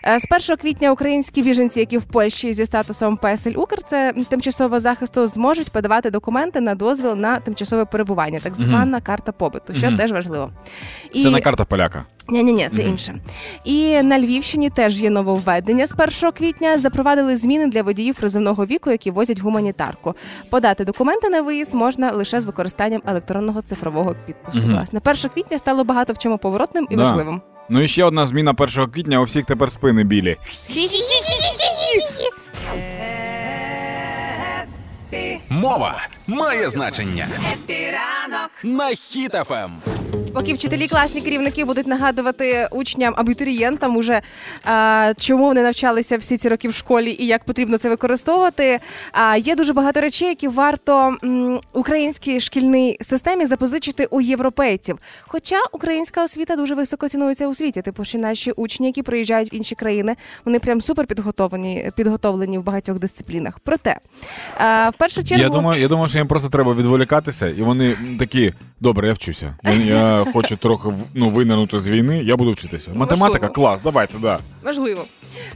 Е, 0.06 0.18
З 0.20 0.50
1 0.50 0.56
квітня 0.56 0.92
українські 0.92 1.42
біженці, 1.42 1.80
які 1.80 1.98
в 1.98 2.04
Польщі 2.04 2.54
зі 2.54 2.64
статусом 2.64 3.16
ПСЛ 3.16 3.50
Укр, 3.60 3.82
це 3.82 4.14
тимчасового 4.28 4.80
захисту, 4.80 5.26
зможуть 5.26 5.70
подавати 5.70 6.10
документи 6.10 6.60
на 6.60 6.74
дозвіл 6.74 7.14
на 7.14 7.40
тимчасове 7.40 7.84
перебування, 7.84 8.40
так 8.42 8.54
звана 8.54 9.00
карта 9.00 9.32
побиту, 9.32 9.74
що 9.74 9.86
Мгм. 9.86 9.96
теж 9.96 10.12
важливо. 10.12 10.50
І... 11.12 11.22
Це 11.22 11.30
не 11.30 11.40
карта 11.40 11.64
поляка. 11.64 12.04
Ні, 12.28 12.42
ні, 12.42 12.52
ні, 12.52 12.68
це 12.76 12.82
Мгм. 12.82 12.90
інше. 12.90 13.14
І 13.64 14.02
на 14.02 14.18
Львівщині 14.18 14.70
теж 14.70 15.00
є 15.00 15.10
нововведення. 15.10 15.86
З 15.86 15.92
1 15.92 16.32
квітня 16.32 16.78
запровадили 16.78 17.36
зміни 17.36 17.66
для 17.66 17.82
водіїв 17.82 18.14
призовного 18.14 18.66
віку, 18.66 18.90
які 18.90 19.10
возять 19.10 19.40
гуманітарку. 19.40 20.14
Подати 20.50 20.84
документи 20.84 21.28
на 21.28 21.42
виїзд 21.42 21.74
можна 21.74 22.12
лише 22.12 22.40
з 22.40 22.44
використанням 22.44 23.02
електронного 23.06 23.62
цифрового 23.62 24.14
підпису. 24.26 24.66
Власне, 24.66 25.00
1 25.04 25.30
квітня 25.34 25.58
стало 25.58 25.84
багато 25.84 26.12
в 26.12 26.18
чому 26.26 26.38
поворотним 26.38 26.86
і 26.90 26.96
Да. 26.96 27.02
важливим. 27.02 27.42
Ну 27.68 27.80
і 27.82 27.88
ще 27.88 28.04
одна 28.04 28.26
зміна 28.26 28.54
1 28.58 28.86
квітня, 28.86 29.20
у 29.20 29.24
всіх 29.24 29.44
тепер 29.44 29.70
спини 29.70 30.04
білі. 30.04 30.36
Мова 35.50 35.94
має 36.28 36.70
значення. 36.70 37.26
Хеппі 37.52 38.06
ранок 38.06 38.50
на 38.62 38.84
Хіт-ФМ. 38.88 39.70
Поки 40.36 40.52
вчителі 40.52 40.88
класні 40.88 41.20
керівники 41.20 41.64
будуть 41.64 41.86
нагадувати 41.86 42.68
учням 42.70 43.14
абітурієнтам 43.16 43.96
уже 43.96 44.20
а, 44.64 45.12
чому 45.18 45.44
вони 45.44 45.62
навчалися 45.62 46.18
всі 46.18 46.36
ці 46.36 46.48
роки 46.48 46.68
в 46.68 46.74
школі 46.74 47.16
і 47.18 47.26
як 47.26 47.44
потрібно 47.44 47.78
це 47.78 47.88
використовувати. 47.88 48.78
А 49.12 49.36
є 49.36 49.54
дуже 49.56 49.72
багато 49.72 50.00
речей, 50.00 50.28
які 50.28 50.48
варто 50.48 51.16
м, 51.24 51.60
українській 51.72 52.40
шкільній 52.40 52.96
системі 53.00 53.46
запозичити 53.46 54.06
у 54.10 54.20
європейців. 54.20 54.98
Хоча 55.20 55.56
українська 55.72 56.24
освіта 56.24 56.56
дуже 56.56 56.74
високо 56.74 57.08
цінується 57.08 57.48
у 57.48 57.54
світі. 57.54 57.82
Типу, 57.82 58.04
що 58.04 58.18
наші 58.18 58.50
учні, 58.50 58.86
які 58.86 59.02
приїжджають 59.02 59.52
в 59.52 59.54
інші 59.54 59.74
країни, 59.74 60.16
вони 60.44 60.58
прям 60.58 60.80
супер 60.80 61.06
підготовлені, 61.06 61.90
підготовлені 61.96 62.58
в 62.58 62.62
багатьох 62.62 62.98
дисциплінах. 62.98 63.58
Проте 63.64 63.96
а, 64.58 64.90
в 64.90 64.94
першу 64.98 65.24
чергу 65.24 65.42
Я 65.42 65.48
думаю, 65.48 65.82
я 65.82 65.88
думаю, 65.88 66.08
що 66.08 66.18
їм 66.18 66.28
просто 66.28 66.48
треба 66.48 66.74
відволікатися, 66.74 67.48
і 67.48 67.62
вони 67.62 67.96
такі, 68.18 68.54
добре, 68.80 69.08
я 69.08 69.12
вчуся. 69.12 69.56
Я, 69.64 69.72
я 69.72 70.25
хочу 70.32 70.56
трохи 70.56 70.88
ну, 71.14 71.28
винирнути 71.28 71.78
з 71.78 71.88
війни, 71.88 72.22
я 72.24 72.36
буду 72.36 72.52
вчитися. 72.52 72.90
Математика, 72.94 73.48
клас, 73.48 73.80
давайте, 73.82 74.18
да. 74.18 74.38
Важливо. 74.62 75.04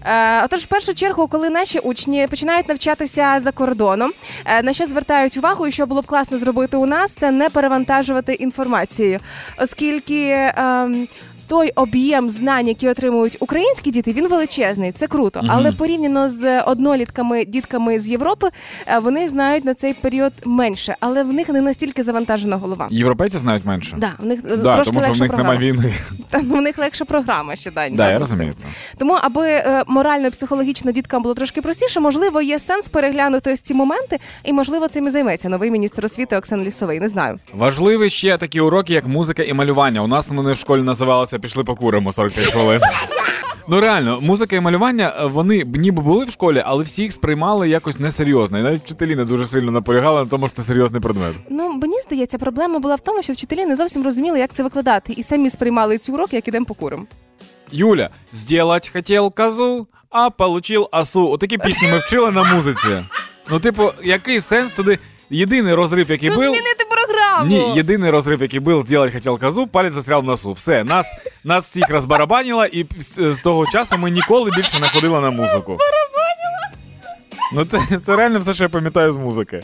Е, 0.05 0.45
отож, 0.45 0.61
в 0.61 0.67
першу 0.67 0.95
чергу, 0.95 1.29
коли 1.29 1.51
наші 1.51 1.79
учні 1.79 2.27
починають 2.27 2.69
навчатися 2.69 3.41
за 3.41 3.53
кордоном, 3.53 4.13
е, 4.45 4.63
на 4.63 4.73
що 4.73 4.87
звертають 4.87 5.37
увагу, 5.37 5.67
і 5.67 5.73
що 5.73 5.87
було 5.87 6.03
б 6.03 6.07
класно 6.07 6.39
зробити 6.39 6.77
у 6.77 6.87
нас, 6.87 7.13
це 7.13 7.31
не 7.31 7.51
перевантажувати 7.51 8.33
інформацією, 8.33 9.21
оскільки. 9.59 10.53
ем, 10.57 11.09
той 11.51 11.73
об'єм 11.75 12.31
знань, 12.31 12.69
які 12.69 12.89
отримують 12.89 13.37
українські 13.41 13.91
діти, 13.91 14.13
він 14.13 14.29
величезний. 14.29 14.93
Це 14.93 15.07
круто. 15.07 15.41
Але 15.49 15.73
порівняно 15.73 16.29
з 16.29 16.61
однолітками, 16.63 17.45
дітками 17.45 18.01
з 18.01 18.09
Європи, 18.09 18.49
е, 18.87 18.99
вони 18.99 19.29
знають 19.29 19.65
на 19.65 19.75
цей 19.75 19.95
період 19.95 20.33
менше, 20.45 20.97
але 21.01 21.23
в 21.23 21.33
них 21.33 21.49
не 21.49 21.61
настільки 21.61 22.03
завантажена 22.03 22.57
голова. 22.57 22.89
Європейці 22.91 23.39
знають 23.39 23.65
менше. 23.65 23.97
Да, 23.99 24.13
в 24.19 24.27
них 24.27 24.41
е, 24.53 24.57
Да, 24.57 24.75
трошки 24.75 24.93
тому 24.93 25.05
що 25.05 25.13
в 25.13 25.19
них 25.21 25.29
програма. 25.29 25.53
немає 25.53 25.73
війни. 25.73 25.93
Та, 26.31 26.41
ну, 26.43 26.57
в 26.57 26.63
них 26.63 26.79
легша 26.79 27.05
програма 27.05 27.57
ще 27.57 27.71
Дань. 27.71 27.95
Да, 27.95 28.11
я 28.11 28.19
розумію. 28.19 28.55
Тому, 28.99 29.19
аби 29.21 29.47
е, 29.47 29.83
морально 29.87 30.27
і 30.27 30.31
психологічно 30.31 30.93
діткам 30.93 31.23
було 31.23 31.35
трошки 31.35 31.63
простіше, 31.63 32.01
можливо, 32.01 32.43
є 32.43 32.59
сенс 32.59 32.89
переглянути 32.89 33.53
ось 33.53 33.61
ці 33.61 33.75
моменти, 33.75 34.19
і 34.45 34.53
можливо 34.53 34.89
цим 34.89 35.07
і 35.07 35.11
займеться 35.11 35.49
новий 35.49 35.71
міністр 35.71 36.05
освіти 36.05 36.37
Оксан 36.37 36.63
Лісовий. 36.63 37.01
Не 37.01 37.09
знаю. 37.09 37.39
Важливі 37.55 38.11
ще 38.11 38.39
такі 38.39 38.61
уроки, 38.61 38.93
як 38.93 39.07
музика 39.07 39.43
і 39.43 39.53
малювання. 39.53 40.03
У 40.03 40.07
нас 40.07 40.29
вони 40.31 40.53
в 40.53 40.57
школі 40.57 40.83
називалися 40.83 41.40
Пішли 41.41 41.65
покуримо 41.65 42.13
45 42.13 42.53
хвилин. 42.53 42.81
Ну 43.69 43.81
реально, 43.81 44.19
музика 44.21 44.57
і 44.57 44.61
малювання 44.61 45.15
е, 45.21 45.27
вони 45.27 45.65
б 45.65 45.77
ніби 45.77 46.03
були 46.03 46.25
в 46.25 46.31
школі, 46.31 46.63
але 46.67 46.85
всі 46.85 47.03
їх 47.03 47.13
сприймали 47.13 47.69
якось 47.69 47.99
несерйозно. 47.99 48.59
І 48.59 48.63
навіть 48.63 48.83
вчителі 48.83 49.17
не 49.17 49.25
дуже 49.25 49.47
сильно 49.47 49.71
наполягали 49.71 50.21
на 50.21 50.27
тому, 50.27 50.49
що 50.49 50.57
це 50.57 50.63
серйозний 50.63 51.01
предмет. 51.01 51.35
Ну 51.51 51.69
мені 51.73 52.01
здається, 52.01 52.39
проблема 52.39 52.79
була 52.79 52.95
в 52.95 53.01
тому, 53.01 53.23
що 53.23 53.33
вчителі 53.33 53.65
не 53.67 53.77
зовсім 53.77 54.05
розуміли, 54.05 54.39
як 54.39 54.53
це 54.53 54.63
викладати, 54.63 55.13
і 55.13 55.23
самі 55.23 55.51
сприймали 55.51 55.99
ці 55.99 56.13
уроки, 56.13 56.37
як 56.37 56.49
ідемо 56.49 56.67
покурим. 56.67 57.07
Юля, 57.73 58.11
сделать 58.33 58.89
хотів 58.93 59.31
козу, 59.31 59.87
а 60.11 60.31
получил 60.31 60.89
осу. 60.93 61.31
Отакі 61.31 61.59
пісні 61.59 61.89
ми 61.93 61.99
вчили 61.99 62.31
на 62.31 62.55
музиці. 62.55 63.05
Ну, 63.51 63.61
типу, 63.61 63.93
який 64.05 64.41
сенс 64.41 64.73
туди? 64.73 64.99
Єдиний 65.31 65.75
розрив, 65.75 66.11
який 66.11 66.29
Ну, 66.29 66.35
був. 66.35 66.45
змінити 66.45 66.85
програму! 66.91 67.49
Ні, 67.51 67.73
єдиний 67.77 68.11
розрив, 68.11 68.43
який 68.43 68.61
був, 68.61 68.87
сделать 68.87 69.13
хотів 69.13 69.39
козу, 69.39 69.67
палець 69.67 69.93
застрял 69.93 70.21
в 70.21 70.25
носу. 70.25 70.53
Все, 70.53 70.85
нас, 70.85 71.15
нас 71.45 71.65
всіх 71.67 71.91
розбарабанило, 71.91 72.65
і 72.67 72.87
з 72.99 73.41
того 73.41 73.67
часу 73.67 73.99
ми 73.99 74.11
ніколи 74.11 74.51
більше 74.57 74.81
не 74.81 74.89
ходили 74.89 75.21
на 75.21 75.31
музику. 75.31 75.79
Ну, 77.53 77.65
це, 77.65 77.81
це 78.03 78.17
реально 78.17 78.39
все, 78.39 78.55
що 78.55 78.65
я 78.65 78.69
пам'ятаю 78.69 79.13
з 79.13 79.17
музики. 79.17 79.63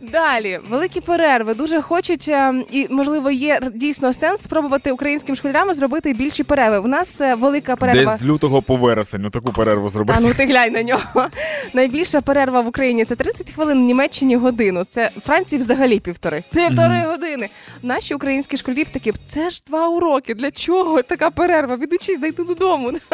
Далі 0.00 0.58
великі 0.68 1.00
перерви 1.00 1.54
дуже 1.54 1.82
хочуть, 1.82 2.28
е, 2.28 2.54
і 2.70 2.86
можливо 2.90 3.30
є 3.30 3.60
дійсно 3.74 4.12
сенс 4.12 4.42
спробувати 4.42 4.92
українським 4.92 5.36
школярам 5.36 5.74
зробити 5.74 6.12
більші 6.12 6.42
перерви. 6.42 6.78
У 6.78 6.86
нас 6.86 7.20
е, 7.20 7.34
велика 7.34 7.76
перерва. 7.76 8.12
Десь 8.12 8.20
з 8.20 8.24
лютого 8.24 8.62
по 8.62 8.76
вересень, 8.76 9.30
таку 9.30 9.52
перерву 9.52 9.88
зробити. 9.88 10.18
А 10.22 10.26
ну 10.28 10.34
ти 10.34 10.46
глянь 10.46 10.72
на 10.72 10.82
нього. 10.82 11.02
Найбільша 11.74 12.20
перерва 12.20 12.60
в 12.60 12.66
Україні 12.66 13.04
це 13.04 13.16
30 13.16 13.52
хвилин, 13.52 13.78
в 13.78 13.80
Німеччині 13.80 14.36
годину. 14.36 14.86
Це 14.90 15.10
в 15.16 15.20
Франції 15.20 15.60
взагалі 15.60 16.00
півтори. 16.00 16.44
Півтори 16.54 17.06
години. 17.06 17.48
Наші 17.82 18.14
українські 18.14 18.56
школярі 18.56 18.84
такі, 18.84 19.12
це 19.26 19.50
ж 19.50 19.62
два 19.66 19.88
уроки. 19.88 20.34
Для 20.34 20.50
чого 20.50 21.02
така 21.02 21.30
перерва? 21.30 21.76
Відучись, 21.76 22.18
дайте 22.18 22.44
додому. 22.44 22.90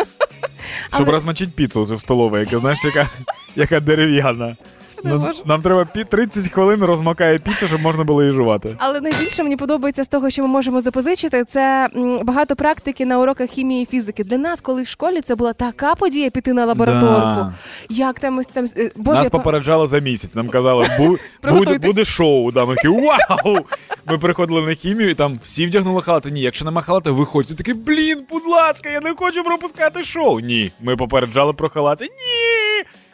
Щоб 0.94 1.02
Але- 1.02 1.10
розмочити 1.10 1.52
піцу 1.56 1.82
в 1.82 2.00
столовій, 2.00 2.38
яка 2.38 2.58
знаєш, 2.58 2.84
яка, 2.84 3.08
яка 3.56 3.80
дерев'яна. 3.80 4.56
Ну, 5.08 5.18
Боже. 5.18 5.42
нам 5.44 5.60
треба 5.60 5.82
пі- 5.94 6.04
30 6.04 6.48
хвилин 6.48 6.84
розмокає 6.84 7.38
піца, 7.38 7.66
щоб 7.68 7.80
можна 7.82 8.04
було 8.04 8.22
її 8.22 8.32
жувати. 8.32 8.76
Але 8.78 9.00
найбільше 9.00 9.42
мені 9.42 9.56
подобається 9.56 10.04
з 10.04 10.08
того, 10.08 10.30
що 10.30 10.42
ми 10.42 10.48
можемо 10.48 10.80
запозичити, 10.80 11.44
це 11.44 11.88
багато 12.22 12.56
практики 12.56 13.06
на 13.06 13.18
уроках 13.18 13.50
хімії 13.50 13.82
і 13.82 13.86
фізики. 13.86 14.24
Для 14.24 14.38
нас, 14.38 14.60
коли 14.60 14.82
в 14.82 14.86
школі, 14.86 15.20
це 15.20 15.34
була 15.34 15.52
така 15.52 15.94
подія 15.94 16.30
піти 16.30 16.52
на 16.52 16.64
лабораторку. 16.66 17.16
Да. 17.16 17.52
Як 17.88 18.20
там 18.20 18.40
там 18.52 18.64
е, 18.76 18.90
боже, 18.96 19.16
Нас 19.16 19.24
я 19.24 19.30
попереджали 19.30 19.86
за 19.86 19.98
місяць. 19.98 20.34
Нам 20.34 20.48
казали, 20.48 20.86
бу, 20.98 21.16
буде, 21.54 21.78
буде 21.78 22.04
шоу. 22.04 22.52
Да, 22.52 22.64
ми 22.64 22.74
такі, 22.74 22.88
вау! 22.88 23.56
Ми 24.06 24.18
приходили 24.18 24.62
на 24.62 24.74
хімію, 24.74 25.10
і 25.10 25.14
там 25.14 25.40
всі 25.44 25.66
вдягнули 25.66 26.02
халати. 26.02 26.30
Ні, 26.30 26.40
якщо 26.40 26.64
нема 26.64 26.82
халата, 26.82 27.10
виходьте. 27.10 27.54
Такий, 27.54 27.74
блін, 27.74 28.20
будь 28.30 28.46
ласка, 28.46 28.90
я 28.90 29.00
не 29.00 29.14
хочу 29.14 29.44
пропускати 29.44 30.02
шоу. 30.04 30.40
Ні, 30.40 30.70
ми 30.80 30.96
попереджали 30.96 31.52
про 31.52 31.68
халати. 31.68 32.04
Ні. 32.04 32.65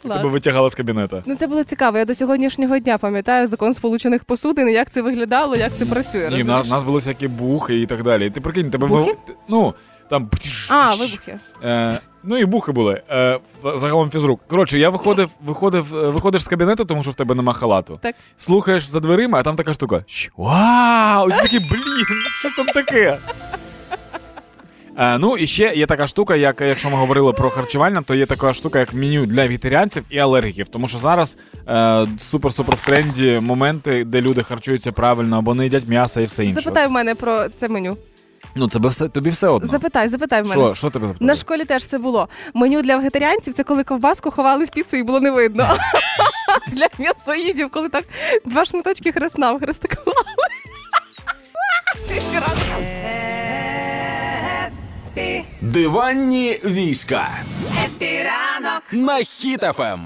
Клас. 0.03 0.17
Тебе 0.17 0.29
витягали 0.29 0.69
з 0.69 0.75
кабінета. 0.75 1.23
Ну 1.25 1.35
це 1.35 1.47
було 1.47 1.63
цікаво. 1.63 1.97
Я 1.97 2.05
до 2.05 2.15
сьогоднішнього 2.15 2.79
дня 2.79 2.97
пам'ятаю 2.97 3.47
закон 3.47 3.73
сполучених 3.73 4.23
посудин, 4.23 4.69
як 4.69 4.89
це 4.89 5.01
виглядало, 5.01 5.55
як 5.55 5.71
це 5.77 5.85
працює. 5.85 6.29
Ні, 6.31 6.37
розумієш? 6.37 6.67
нас, 6.67 6.83
були 6.83 6.95
всякі 6.95 7.27
бухи 7.27 7.81
і 7.81 7.85
так 7.85 8.03
далі. 8.03 8.29
Ти 8.29 8.41
прикинь, 8.41 8.71
тебе 8.71 8.87
Бухи? 8.87 9.01
вив- 9.11 9.35
ну 9.47 9.73
там 10.09 10.29
А, 10.69 10.89
вибухи. 10.95 11.39
Е, 11.63 11.99
ну 12.23 12.37
і 12.37 12.45
бухи 12.45 12.71
були. 12.71 13.01
Е, 13.11 13.39
загалом 13.63 14.09
фізрук. 14.11 14.41
Коротше, 14.47 14.79
я 14.79 14.89
виходив, 14.89 15.29
виходив, 15.45 15.95
е, 15.95 16.09
виходиш 16.09 16.43
з 16.43 16.47
кабінету, 16.47 16.85
тому 16.85 17.03
що 17.03 17.11
в 17.11 17.15
тебе 17.15 17.35
нема 17.35 17.53
халату. 17.53 17.99
Так. 18.01 18.15
Слухаєш 18.37 18.83
за 18.85 18.99
дверима, 18.99 19.39
а 19.39 19.43
там 19.43 19.55
така 19.55 19.73
штука. 19.73 20.03
Вау! 20.37 21.29
І 21.29 21.31
ти 21.31 21.37
такий, 21.37 21.59
блін, 21.59 22.05
що 22.39 22.49
там 22.57 22.65
таке? 22.65 23.17
Е, 24.97 25.17
ну 25.17 25.37
і 25.37 25.47
ще 25.47 25.73
є 25.75 25.85
така 25.85 26.07
штука, 26.07 26.35
як 26.35 26.61
якщо 26.61 26.89
ми 26.89 26.97
говорили 26.97 27.33
про 27.33 27.49
харчування, 27.49 28.01
то 28.01 28.15
є 28.15 28.25
така 28.25 28.53
штука, 28.53 28.79
як 28.79 28.93
меню 28.93 29.25
для 29.25 29.41
вегетаріанців 29.41 30.03
і 30.09 30.19
алергіків. 30.19 30.67
Тому 30.67 30.87
що 30.87 30.97
зараз 30.97 31.37
е, 31.67 31.71
супер-супер 32.33 32.75
в 32.75 32.81
тренді 32.81 33.39
моменти, 33.41 34.03
де 34.03 34.21
люди 34.21 34.43
харчуються 34.43 34.91
правильно 34.91 35.37
або 35.37 35.55
не 35.55 35.63
їдять 35.63 35.87
м'ясо 35.87 36.21
і 36.21 36.25
все 36.25 36.45
інше. 36.45 36.61
Запитай 36.61 36.87
в 36.87 36.91
мене 36.91 37.15
про 37.15 37.49
це 37.57 37.69
меню. 37.69 37.97
Ну, 38.55 38.67
це 38.67 38.79
все, 38.79 39.07
тобі 39.07 39.29
все 39.29 39.47
одно. 39.47 39.71
Запитай, 39.71 40.07
запитай 40.07 40.41
в 40.41 40.47
мене. 40.47 40.61
Що, 40.61 40.75
що 40.75 40.89
тебе 40.89 41.07
запитати? 41.07 41.25
На 41.25 41.35
школі 41.35 41.65
теж 41.65 41.85
це 41.85 41.97
було. 41.97 42.27
Меню 42.53 42.81
для 42.81 42.97
вегетаріанців 42.97 43.53
це 43.53 43.63
коли 43.63 43.83
ковбаску 43.83 44.31
ховали 44.31 44.65
в 44.65 44.69
піцу 44.69 44.97
і 44.97 45.03
було 45.03 45.19
не 45.19 45.31
видно. 45.31 45.77
Для 46.71 46.87
м'ясоїдів, 46.99 47.69
коли 47.69 47.89
так 47.89 48.03
два 48.45 48.65
шматочки 48.65 49.11
хресна 49.11 49.59
хрестикували. 49.59 50.23
Диванні 55.61 56.59
війська. 56.65 57.27
Хеппі 57.85 58.34
ранок. 58.34 58.83
На 58.91 59.17
Ем. 59.17 59.23
Хіт-ФМ. 59.25 59.99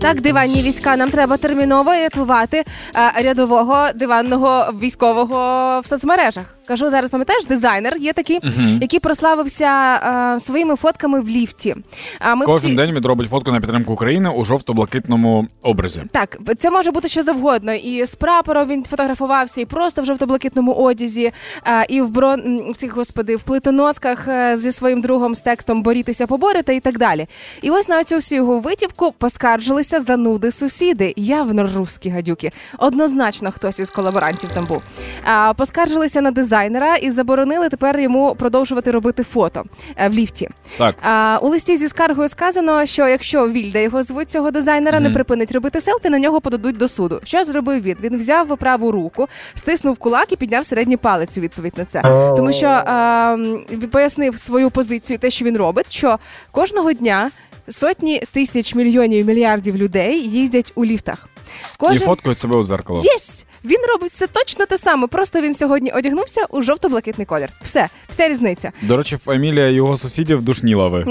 Так, 0.00 0.20
диванні 0.20 0.62
війська, 0.62 0.96
нам 0.96 1.10
треба 1.10 1.36
терміново 1.36 1.92
рятувати 1.92 2.64
е, 2.96 3.22
рядового 3.22 3.86
диванного 3.94 4.72
військового 4.80 5.80
в 5.80 5.86
соцмережах. 5.86 6.55
Кажу 6.68 6.90
зараз, 6.90 7.10
пам'ятаєш, 7.10 7.44
дизайнер 7.46 7.96
є 7.96 8.12
такий, 8.12 8.40
який 8.80 9.00
прославився 9.00 9.94
е, 10.36 10.40
своїми 10.40 10.76
фотками 10.76 11.20
в 11.20 11.28
ліфті. 11.28 11.76
А 12.18 12.34
ми 12.34 12.46
Кожен 12.46 12.68
всі... 12.68 12.76
день 12.76 12.94
він 12.94 13.06
робить 13.06 13.30
фотку 13.30 13.52
на 13.52 13.60
підтримку 13.60 13.92
України 13.92 14.30
у 14.36 14.44
жовто-блакитному 14.44 15.46
образі. 15.62 16.02
Так, 16.12 16.38
це 16.58 16.70
може 16.70 16.90
бути 16.90 17.08
що 17.08 17.22
завгодно. 17.22 17.72
І 17.74 18.04
з 18.04 18.10
прапором 18.14 18.68
він 18.68 18.84
фотографувався, 18.84 19.60
і 19.60 19.64
просто 19.64 20.02
в 20.02 20.04
жовто-блакитному 20.04 20.72
одязі, 20.72 21.32
а, 21.64 21.82
і 21.88 22.00
в 22.00 22.10
брон 22.10 22.40
м, 22.40 22.74
цих 22.74 22.96
господи, 22.96 23.36
в 23.36 23.42
плитоносках 23.42 24.28
е, 24.28 24.56
зі 24.56 24.72
своїм 24.72 25.00
другом 25.00 25.34
з 25.34 25.40
текстом 25.40 25.82
борітися, 25.82 26.26
поборете 26.26 26.74
і 26.76 26.80
так 26.80 26.98
далі. 26.98 27.26
І 27.62 27.70
ось 27.70 27.88
на 27.88 28.04
цю 28.04 28.14
всю 28.16 28.40
його 28.40 28.60
витівку 28.60 29.12
поскаржилися 29.18 30.00
зануди 30.00 30.50
сусіди. 30.52 31.12
Явно 31.16 31.68
русські 31.76 32.10
гадюки. 32.10 32.52
Однозначно, 32.78 33.52
хтось 33.52 33.78
із 33.78 33.90
колаборантів 33.90 34.50
там 34.54 34.66
був. 34.66 34.82
А, 35.24 35.52
поскаржилися 35.54 36.20
на 36.20 36.30
дизайнера 36.56 36.96
і 36.96 37.10
заборонили 37.10 37.68
тепер 37.68 38.00
йому 38.00 38.34
продовжувати 38.34 38.90
робити 38.90 39.22
фото 39.22 39.64
е, 39.96 40.08
в 40.08 40.12
ліфті. 40.12 40.48
Так. 40.78 40.94
А, 41.02 41.38
у 41.42 41.48
листі 41.48 41.76
зі 41.76 41.88
скаргою 41.88 42.28
сказано, 42.28 42.86
що 42.86 43.08
якщо 43.08 43.48
Вільда 43.48 43.78
його 43.78 44.02
звуть 44.02 44.30
цього 44.30 44.50
дизайнера, 44.50 45.00
не 45.00 45.10
припинить 45.10 45.52
робити 45.52 45.80
селфі, 45.80 46.08
на 46.08 46.18
нього 46.18 46.40
подадуть 46.40 46.76
до 46.76 46.88
суду. 46.88 47.20
Що 47.24 47.44
зробив 47.44 47.82
він? 47.82 47.96
Він 48.02 48.16
взяв 48.16 48.58
праву 48.58 48.92
руку, 48.92 49.28
стиснув 49.54 49.98
кулак 49.98 50.32
і 50.32 50.36
підняв 50.36 50.66
середній 50.66 50.96
палець 50.96 51.38
у 51.38 51.40
відповідь 51.40 51.72
на 51.76 51.84
це. 51.84 52.02
Тому 52.36 52.52
що 52.52 52.66
а, 52.66 53.36
він 53.70 53.88
пояснив 53.88 54.38
свою 54.38 54.70
позицію, 54.70 55.18
те, 55.18 55.30
що 55.30 55.44
він 55.44 55.56
робить, 55.56 55.92
що 55.92 56.18
кожного 56.50 56.92
дня 56.92 57.30
сотні 57.68 58.22
тисяч 58.32 58.74
мільйонів 58.74 59.26
мільярдів 59.26 59.76
людей 59.76 60.28
їздять 60.28 60.72
у 60.74 60.84
ліфтах. 60.84 61.28
І 61.74 61.76
Кожен 61.78 62.06
фоткають 62.06 62.38
себе 62.38 62.56
у 62.56 62.64
зеркало. 62.64 63.02
Yes! 63.04 63.44
Він 63.64 63.80
робить 63.88 64.12
все 64.12 64.26
точно 64.26 64.66
те 64.66 64.78
саме. 64.78 65.06
Просто 65.06 65.40
він 65.40 65.54
сьогодні 65.54 65.90
одягнувся 65.90 66.44
у 66.50 66.62
жовто-блакитний 66.62 67.26
колір. 67.26 67.48
Все, 67.62 67.88
вся 68.08 68.28
різниця. 68.28 68.72
До 68.82 68.96
речі, 68.96 69.16
фамілія 69.16 69.68
його 69.70 69.96
сусідів 69.96 70.42
Душнілови. 70.42 71.06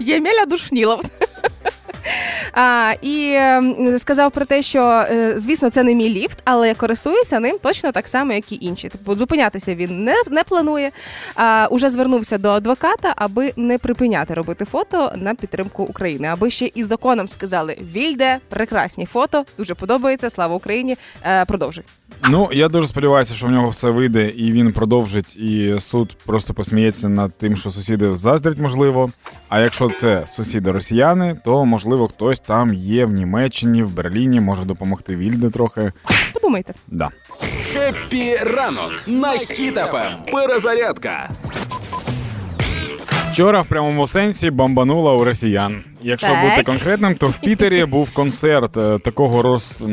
Ємеля 0.00 0.44
Душнілов. 0.46 1.00
А, 2.52 2.94
І 3.02 3.32
ем, 3.36 3.98
сказав 3.98 4.30
про 4.30 4.44
те, 4.44 4.62
що 4.62 4.82
е, 5.10 5.34
звісно, 5.36 5.70
це 5.70 5.82
не 5.82 5.94
мій 5.94 6.08
ліфт, 6.08 6.38
але 6.44 6.68
я 6.68 6.74
користуюся 6.74 7.40
ним 7.40 7.58
точно 7.62 7.92
так 7.92 8.08
само, 8.08 8.32
як 8.32 8.52
і 8.52 8.58
інші. 8.60 8.88
Тобто 8.88 9.14
зупинятися 9.14 9.74
він 9.74 10.04
не, 10.04 10.14
не 10.30 10.44
планує. 10.44 10.90
А, 11.34 11.68
уже 11.70 11.90
звернувся 11.90 12.38
до 12.38 12.50
адвоката, 12.50 13.12
аби 13.16 13.52
не 13.56 13.78
припиняти 13.78 14.34
робити 14.34 14.64
фото 14.64 15.12
на 15.16 15.34
підтримку 15.34 15.82
України, 15.82 16.28
аби 16.28 16.50
ще 16.50 16.70
і 16.74 16.84
законом 16.84 17.28
сказали: 17.28 17.76
Вільде, 17.94 18.38
прекрасні 18.48 19.06
фото, 19.06 19.44
дуже 19.58 19.74
подобається. 19.74 20.30
Слава 20.30 20.54
Україні! 20.54 20.96
Е, 21.24 21.44
продовжуй. 21.44 21.84
Ну, 22.30 22.48
я 22.52 22.68
дуже 22.68 22.88
сподіваюся, 22.88 23.34
що 23.34 23.46
в 23.46 23.50
нього 23.50 23.68
все 23.68 23.90
вийде, 23.90 24.28
і 24.28 24.52
він 24.52 24.72
продовжить, 24.72 25.36
і 25.36 25.74
суд 25.80 26.16
просто 26.26 26.54
посміється 26.54 27.08
над 27.08 27.38
тим, 27.38 27.56
що 27.56 27.70
сусіди 27.70 28.14
заздрять, 28.14 28.58
можливо. 28.58 29.10
А 29.48 29.60
якщо 29.60 29.88
це 29.88 30.26
сусіди 30.26 30.72
росіяни, 30.72 31.36
то 31.44 31.64
можливо 31.64 32.08
хтось 32.08 32.40
там 32.40 32.74
є 32.74 33.04
в 33.04 33.12
Німеччині, 33.12 33.82
в 33.82 33.94
Берліні, 33.94 34.40
може 34.40 34.64
допомогти 34.64 35.16
Вільде 35.16 35.50
трохи. 35.50 35.92
Подумайте. 36.32 36.74
Да. 36.88 37.08
Хеппі 37.72 38.36
ранок 38.36 38.92
на 39.06 39.30
Хіт-ФМ. 39.32 40.12
Перезарядка. 40.32 41.30
Вчора 43.30 43.60
в 43.60 43.66
прямому 43.66 44.06
сенсі 44.06 44.50
бомбанула 44.50 45.12
у 45.14 45.24
росіян. 45.24 45.84
Якщо 46.02 46.28
Так. 46.28 46.50
бути 46.50 46.62
конкретним, 46.62 47.14
то 47.14 47.28
в 47.28 47.38
Пітері 47.38 47.84
був 47.84 48.10
концерт 48.10 48.76
е, 48.76 48.98
такого 48.98 49.42
роз. 49.42 49.84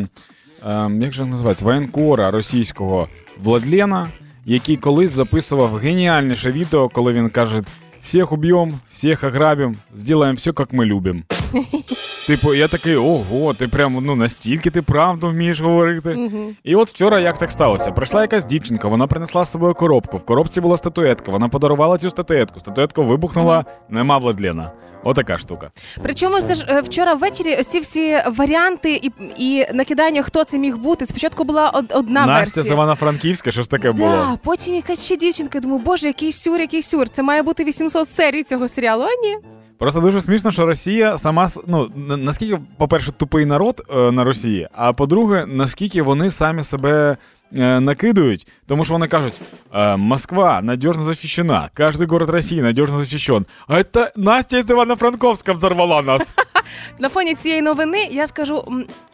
Е, 0.65 0.89
як 1.01 1.13
же 1.13 1.25
називається? 1.25 1.65
Воєнкора 1.65 2.31
російського 2.31 3.07
Владлена, 3.43 4.07
який 4.45 4.77
колись 4.77 5.11
записував 5.11 5.75
геніальніше 5.75 6.51
відео, 6.51 6.89
коли 6.89 7.13
він 7.13 7.29
каже: 7.29 7.63
всіх 8.01 8.31
уб'ємо, 8.31 8.73
всіх 8.93 9.23
ограбимо, 9.23 9.75
зробимо 9.97 10.33
все, 10.33 10.49
як 10.59 10.73
ми 10.73 10.85
любимо. 10.85 11.21
Типу, 12.27 12.53
я 12.53 12.67
такий, 12.67 12.95
ого, 12.95 13.53
ти 13.53 13.67
прям 13.67 13.97
ну 14.01 14.15
настільки 14.15 14.69
ти 14.69 14.81
правду 14.81 15.27
вмієш 15.29 15.61
говорити. 15.61 16.31
І 16.63 16.75
от 16.75 16.87
вчора 16.89 17.19
як 17.19 17.37
так 17.37 17.51
сталося? 17.51 17.91
Прийшла 17.91 18.21
якась 18.21 18.45
дівчинка, 18.45 18.87
вона 18.87 19.07
принесла 19.07 19.45
з 19.45 19.51
собою 19.51 19.73
коробку. 19.73 20.17
В 20.17 20.25
коробці 20.25 20.61
була 20.61 20.77
статуетка, 20.77 21.31
вона 21.31 21.49
подарувала 21.49 21.97
цю 21.97 22.09
статуетку. 22.09 22.59
Статуетка 22.59 23.01
вибухнула, 23.01 23.65
нема 23.89 24.17
Владлена. 24.17 24.71
Отака 25.03 25.37
штука. 25.37 25.71
Причому 26.03 26.41
це 26.41 26.55
ж 26.55 26.65
е, 26.69 26.81
вчора 26.81 27.13
ввечері 27.13 27.55
ось 27.59 27.67
ці 27.67 27.79
всі 27.79 28.17
варіанти 28.35 28.93
і, 29.03 29.11
і 29.37 29.65
накидання, 29.73 30.21
хто 30.21 30.43
це 30.43 30.57
міг 30.57 30.77
бути. 30.77 31.05
Спочатку 31.05 31.43
була 31.43 31.69
одна 31.69 32.25
Настя 32.25 32.39
версія. 32.39 32.63
з 32.63 32.67
Івано-Франківська, 32.71 33.51
що 33.51 33.61
ж 33.61 33.69
таке 33.69 33.91
було? 33.91 34.09
Да, 34.09 34.37
потім 34.43 34.75
якась 34.75 35.05
ще 35.05 35.17
дівчинка. 35.17 35.59
Думаю, 35.59 35.81
боже, 35.85 36.07
який 36.07 36.31
сюр, 36.31 36.59
який 36.59 36.81
сюр. 36.83 37.09
Це 37.09 37.23
має 37.23 37.43
бути 37.43 37.63
800 37.63 38.09
серій 38.15 38.43
цього 38.43 38.67
серіалу. 38.69 39.03
А 39.03 39.27
ні. 39.27 39.37
Просто 39.77 39.99
дуже 40.01 40.21
смішно, 40.21 40.51
що 40.51 40.65
Росія 40.65 41.17
сама 41.17 41.47
ну 41.67 41.91
наскільки, 42.17 42.59
по-перше, 42.77 43.11
тупий 43.11 43.45
народ 43.45 43.81
е, 43.89 44.11
на 44.11 44.23
Росії, 44.23 44.67
а 44.73 44.93
по-друге, 44.93 45.45
наскільки 45.47 46.01
вони 46.01 46.29
самі 46.29 46.63
себе 46.63 47.17
е, 47.53 47.79
накидують, 47.79 48.47
тому 48.67 48.85
що 48.85 48.93
вони 48.93 49.07
кажуть: 49.07 49.41
е, 49.73 49.97
Москва 49.97 50.61
надіжно 50.61 51.03
захищена, 51.03 51.69
кожен 51.77 52.07
город 52.07 52.29
Росії 52.29 52.61
надіжно 52.61 53.03
захищен. 53.03 53.45
А 53.67 53.83
це 53.83 54.11
Настя 54.15 54.61
з 54.61 54.69
Івано-Франковська 54.69 55.53
взорвала 55.53 56.01
нас. 56.01 56.33
На 56.99 57.09
фоні 57.09 57.35
цієї 57.35 57.61
новини 57.61 58.07
я 58.11 58.27
скажу, 58.27 58.63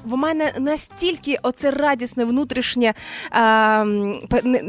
в 0.03 0.17
мене 0.17 0.51
настільки 0.59 1.37
оце 1.43 1.71
радісне 1.71 2.25
внутрішнє 2.25 2.93
е, 3.33 3.83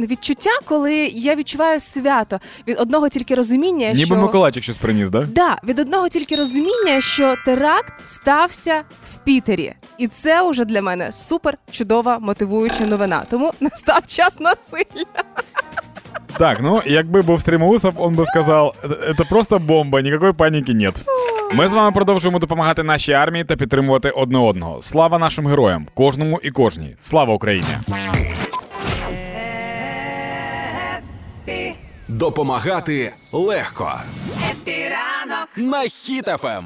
відчуття, 0.08 0.50
коли 0.64 0.94
я 1.06 1.34
відчуваю 1.34 1.80
свято 1.80 2.40
від 2.68 2.80
одного 2.80 3.08
тільки 3.08 3.34
розуміння, 3.34 3.92
Ніби 3.92 4.06
що 4.06 4.16
Миколайчик 4.16 4.62
щось 4.62 4.76
приніс, 4.76 5.10
да? 5.10 5.22
Да, 5.22 5.58
від 5.64 5.78
одного 5.78 6.08
тільки 6.08 6.36
розуміння, 6.36 7.00
що 7.00 7.34
теракт 7.44 8.04
стався 8.04 8.82
в 9.04 9.16
Пітері, 9.24 9.72
і 9.98 10.08
це 10.08 10.42
уже 10.42 10.64
для 10.64 10.82
мене 10.82 11.12
супер 11.12 11.58
чудова 11.70 12.18
мотивуюча 12.18 12.86
новина. 12.86 13.22
Тому 13.30 13.51
настав 13.60 14.06
час 14.06 14.40
насилля. 14.40 15.04
Так, 16.38 16.58
ну 16.62 16.82
якби 16.86 17.22
був 17.22 17.40
Стрімоусов, 17.40 17.94
он 17.96 18.14
би 18.14 18.24
сказав, 18.26 18.74
це 19.18 19.24
просто 19.24 19.58
бомба, 19.58 20.00
ніякої 20.00 20.32
паніки 20.32 20.74
нет. 20.74 21.04
Ми 21.54 21.68
з 21.68 21.72
вами 21.74 21.92
продовжуємо 21.92 22.38
допомагати 22.38 22.82
нашій 22.82 23.12
армії 23.12 23.44
та 23.44 23.56
підтримувати 23.56 24.10
одне 24.10 24.38
одного. 24.38 24.82
Слава 24.82 25.18
нашим 25.18 25.46
героям, 25.46 25.86
кожному 25.94 26.40
і 26.42 26.50
кожній. 26.50 26.96
Слава 27.00 27.34
Україні! 27.34 27.66
Допомагати 32.08 33.12
легко. 33.32 33.92
Хеппі 34.50 35.04
ранок 35.04 35.48
На 35.56 35.82
Хіт-ФМ. 35.82 36.64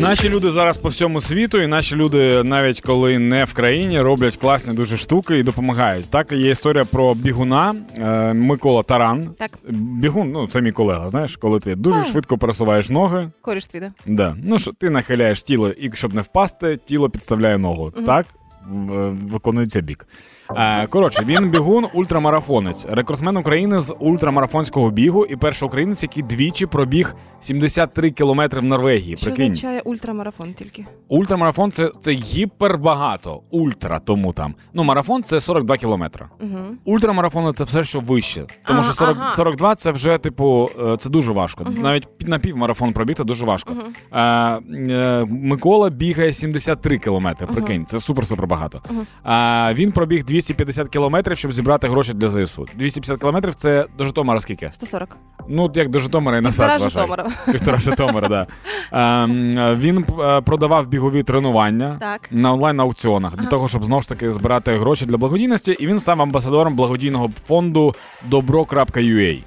Наші 0.00 0.28
люди 0.28 0.50
зараз 0.50 0.76
по 0.78 0.88
всьому 0.88 1.20
світу, 1.20 1.58
і 1.60 1.66
наші 1.66 1.96
люди, 1.96 2.42
навіть 2.42 2.80
коли 2.80 3.18
не 3.18 3.44
в 3.44 3.52
країні, 3.54 4.00
роблять 4.00 4.36
класні 4.36 4.74
дуже 4.74 4.96
штуки 4.96 5.38
і 5.38 5.42
допомагають. 5.42 6.10
Так 6.10 6.32
є 6.32 6.50
історія 6.50 6.84
про 6.84 7.14
бігуна 7.14 7.74
е, 7.98 8.32
Микола 8.32 8.82
Таран. 8.82 9.28
Так. 9.38 9.50
Бігун, 9.70 10.32
ну 10.32 10.46
це 10.46 10.60
мій 10.60 10.72
колега. 10.72 11.08
Знаєш, 11.08 11.36
коли 11.36 11.60
ти 11.60 11.74
дуже 11.74 12.04
швидко 12.04 12.38
пересуваєш 12.38 12.90
ноги. 12.90 13.28
Коріш 13.42 13.66
твій, 13.66 13.80
да? 13.80 13.92
Да. 14.06 14.36
Ну 14.44 14.58
що 14.58 14.72
ти 14.72 14.90
нахиляєш 14.90 15.42
тіло, 15.42 15.68
і 15.70 15.90
щоб 15.94 16.14
не 16.14 16.20
впасти, 16.20 16.78
тіло 16.84 17.10
підставляє 17.10 17.58
ногу. 17.58 17.90
Так 18.06 18.26
в- 18.68 19.10
виконується 19.10 19.80
бік. 19.80 20.06
Е, 20.56 20.86
коротше, 20.86 21.24
він 21.26 21.50
бігун, 21.50 21.86
ультрамарафонець, 21.94 22.86
рекордсмен 22.90 23.36
України 23.36 23.80
з 23.80 23.94
ультрамарафонського 23.98 24.90
бігу 24.90 25.24
і 25.26 25.36
перший 25.36 25.66
українець, 25.66 26.02
який 26.02 26.22
двічі 26.22 26.66
пробіг 26.66 27.14
73 27.40 28.10
кілометри 28.10 28.60
в 28.60 28.64
Норвегії. 28.64 29.16
Що 29.16 29.26
Прикинь, 29.26 29.44
означає 29.44 29.80
ультрамарафон 29.80 30.54
тільки? 30.54 30.86
ультрамарафон 31.08 31.72
це, 31.72 31.90
це 32.00 32.12
гіпербагато. 32.12 33.40
Ультра 33.50 33.98
тому 33.98 34.32
там. 34.32 34.54
Ну, 34.74 34.84
марафон 34.84 35.22
це 35.22 35.40
42 35.40 35.76
кілометри. 35.76 36.26
Угу. 36.40 36.58
Ультрамарафон 36.84 37.54
це 37.54 37.64
все, 37.64 37.84
що 37.84 38.00
вище. 38.00 38.44
Тому 38.66 38.80
Ага, 38.80 38.82
що 38.82 38.92
40, 38.92 39.16
ага. 39.20 39.32
42 39.32 39.74
це 39.74 39.90
вже, 39.90 40.18
типу, 40.18 40.70
е, 40.92 40.96
це 40.96 41.10
дуже 41.10 41.32
важко. 41.32 41.66
Навіть 41.82 42.18
під 42.18 42.28
напівмарафон 42.28 42.92
пробігти 42.92 43.24
дуже 43.24 43.44
важко. 43.44 43.74
Е, 44.12 44.20
е, 44.20 45.26
Микола 45.30 45.90
бігає 45.90 46.32
73 46.32 46.98
кілометри. 46.98 47.46
Прикинь, 47.46 47.86
це 47.86 47.96
супер-супер 47.96 48.46
багато. 48.46 48.82
Е, 49.26 49.74
він 49.74 49.92
пробіг 49.92 50.24
250 50.44 50.88
кілометрів, 50.88 51.38
щоб 51.38 51.52
зібрати 51.52 51.88
гроші 51.88 52.12
для 52.14 52.28
ЗСУ. 52.28 52.66
250 52.74 53.20
кілометрів 53.20 53.54
це 53.54 53.86
до 53.98 54.04
Житомира 54.04 54.40
скільки? 54.40 54.70
140. 54.72 55.16
Ну, 55.48 55.72
як 55.74 55.88
до 55.88 55.98
Житомира 55.98 56.38
і 56.38 56.40
назад. 56.40 56.70
Півтора 56.70 56.90
вважай. 56.90 57.02
Житомира. 57.02 57.30
Півтора 57.52 57.78
Житомира, 57.78 58.28
да. 58.28 58.46
Ем, 58.92 59.58
е, 59.58 59.74
Він 59.74 60.06
е, 60.20 60.40
продавав 60.40 60.86
бігові 60.86 61.22
тренування 61.22 61.96
Так. 62.00 62.28
на 62.30 62.52
онлайн-аукціонах 62.52 63.36
для 63.36 63.46
того, 63.46 63.68
щоб 63.68 63.84
знову 63.84 64.02
ж 64.02 64.08
таки 64.08 64.30
збирати 64.30 64.76
гроші 64.78 65.06
для 65.06 65.16
благодійності, 65.16 65.72
і 65.72 65.86
він 65.86 66.00
став 66.00 66.22
амбасадором 66.22 66.76
благодійного 66.76 67.30
фонду 67.46 67.94
dobro.ua. 68.30 69.42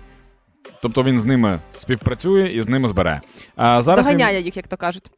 Тобто 0.82 1.04
він 1.04 1.18
з 1.18 1.26
ними 1.26 1.60
співпрацює 1.74 2.48
і 2.48 2.62
з 2.62 2.70
ними 2.70 2.88
збере. 2.88 3.22
А 3.56 3.82
зараз 3.82 4.08
він, 4.08 4.18
Доганяє 4.18 4.42
їх, 4.42 4.58
як 4.58 4.68
то 4.68 4.78
кажуть. 4.78 5.12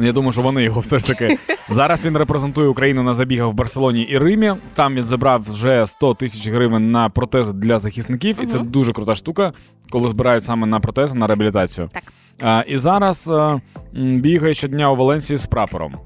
Я 0.00 0.12
думаю, 0.12 0.32
що 0.32 0.42
вони 0.42 0.62
його 0.62 0.80
все 0.80 0.98
ж 0.98 1.06
таки. 1.06 1.38
Зараз 1.70 2.04
він 2.04 2.16
репрезентує 2.16 2.68
Україну 2.68 3.02
на 3.02 3.14
забігах 3.14 3.52
в 3.52 3.54
Барселоні 3.56 4.02
і 4.02 4.18
Римі. 4.18 4.52
Там 4.74 4.94
він 4.94 5.04
забрав 5.04 5.42
вже 5.48 5.86
100 5.86 6.14
тисяч 6.14 6.48
гривень 6.48 6.90
на 6.90 7.08
протези 7.08 7.52
для 7.52 7.78
захисників, 7.78 8.38
і 8.42 8.46
це 8.46 8.58
дуже 8.58 8.92
крута 8.92 9.14
штука, 9.14 9.52
коли 9.90 10.08
збирають 10.08 10.44
саме 10.44 10.66
на 10.66 10.80
протези, 10.80 11.18
на 11.18 11.26
реабілітацію. 11.26 11.90
Так. 11.92 12.02
А, 12.42 12.64
і 12.68 12.76
зараз 12.76 13.28
а, 13.28 13.60
м, 13.96 14.20
бігає 14.20 14.54
щодня 14.54 14.90
у 14.90 14.96
Валенції 14.96 15.36
з 15.36 15.46
прапором. 15.46 15.96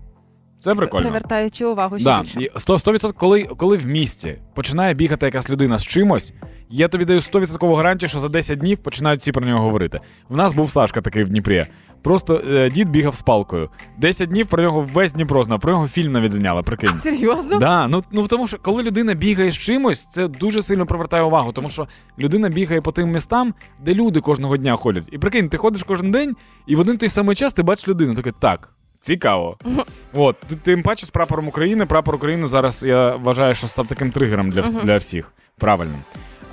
Це 0.61 0.75
прикольно. 0.75 1.03
Привертаючи 1.03 1.65
увагу 1.67 1.97
ще 1.99 2.05
Да. 2.05 2.21
більше. 2.21 2.41
І 2.41 2.51
100%, 2.59 2.79
100% 2.79 3.13
коли, 3.13 3.45
коли 3.45 3.77
в 3.77 3.87
місті 3.87 4.39
починає 4.55 4.95
бігати 4.95 5.27
якась 5.27 5.51
людина 5.51 5.79
з 5.79 5.87
чимось, 5.87 6.33
я 6.71 6.89
тобі 6.89 7.05
даю 7.05 7.21
100% 7.21 7.75
гарантію, 7.77 8.09
що 8.09 8.19
за 8.19 8.29
10 8.29 8.59
днів 8.59 8.79
починають 8.79 9.21
всі 9.21 9.33
про 9.33 9.45
нього 9.47 9.61
говорити. 9.65 10.01
В 10.29 10.37
нас 10.37 10.55
був 10.55 10.71
Сашка 10.71 11.01
такий 11.01 11.25
в 11.25 11.29
Дніпрі. 11.29 11.65
Просто 12.03 12.43
е, 12.51 12.71
дід 12.71 12.91
бігав 12.91 13.15
з 13.15 13.23
палкою. 13.23 13.71
10 13.99 14.29
днів 14.29 14.47
про 14.47 14.63
нього 14.63 14.87
весь 14.93 15.13
Дніпро 15.13 15.43
знав, 15.43 15.61
про 15.61 15.73
нього 15.73 15.89
фільм 15.89 16.13
навіть 16.13 16.33
зняли, 16.33 16.63
прикинь. 16.63 16.99
Серйозно? 16.99 17.59
Да, 17.59 17.89
ну, 17.89 18.05
ну 18.13 18.27
тому 18.27 18.47
що 18.49 18.59
коли 18.63 18.83
людина 18.83 19.15
бігає 19.15 19.51
з 19.51 19.59
чимось, 19.59 20.07
це 20.07 20.29
дуже 20.29 20.63
сильно 20.63 20.87
привертає 20.87 21.23
увагу, 21.23 21.53
тому 21.53 21.69
що 21.71 21.89
людина 22.19 22.49
бігає 22.49 22.81
по 22.81 22.93
тим 22.93 23.11
містам, 23.11 23.55
де 23.85 23.95
люди 23.95 24.21
кожного 24.21 24.57
дня 24.57 24.77
ходять. 24.77 25.09
І 25.13 25.19
прикинь, 25.19 25.49
ти 25.49 25.57
ходиш 25.57 25.83
кожен 25.83 26.11
день, 26.11 26.37
і 26.67 26.77
в 26.77 26.81
один 26.81 26.99
той 26.99 27.09
самий 27.09 27.37
час 27.37 27.53
ти 27.53 27.63
бачиш 27.63 27.89
людину. 27.89 28.15
Таке 28.15 28.33
так. 28.41 28.73
Цікаво. 29.01 29.57
От, 30.15 30.37
тим 30.63 30.83
паче 30.83 31.07
з 31.07 31.11
прапором 31.11 31.49
України. 31.49 31.87
Прапор 31.87 32.15
України 32.15 32.47
зараз 32.47 32.83
я 32.83 33.17
вважаю, 33.17 33.55
що 33.55 33.67
став 33.67 33.87
таким 33.87 34.11
тригером 34.11 34.51
для, 34.51 34.63
для 34.63 34.97
всіх. 34.97 35.33
Правильно. 35.59 35.95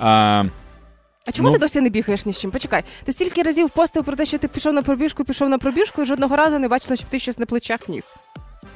А, 0.00 0.44
А 1.26 1.32
чому 1.32 1.48
Ну- 1.48 1.54
ти 1.54 1.60
досі 1.60 1.80
не 1.80 1.88
бігаєш 1.88 2.26
ні 2.26 2.32
з 2.32 2.38
чим? 2.38 2.50
Почекай. 2.50 2.82
Ти 3.04 3.12
стільки 3.12 3.42
разів 3.42 3.70
постив 3.70 4.04
про 4.04 4.16
те, 4.16 4.24
що 4.24 4.38
ти 4.38 4.48
пішов 4.48 4.72
на 4.72 4.82
пробіжку, 4.82 5.24
пішов 5.24 5.48
на 5.48 5.58
пробіжку, 5.58 6.02
і 6.02 6.06
жодного 6.06 6.36
разу 6.36 6.58
не 6.58 6.68
бачила, 6.68 6.96
щоб 6.96 7.08
ти 7.08 7.18
щось 7.18 7.38
на 7.38 7.46
плечах 7.46 7.88
ніс. 7.88 8.14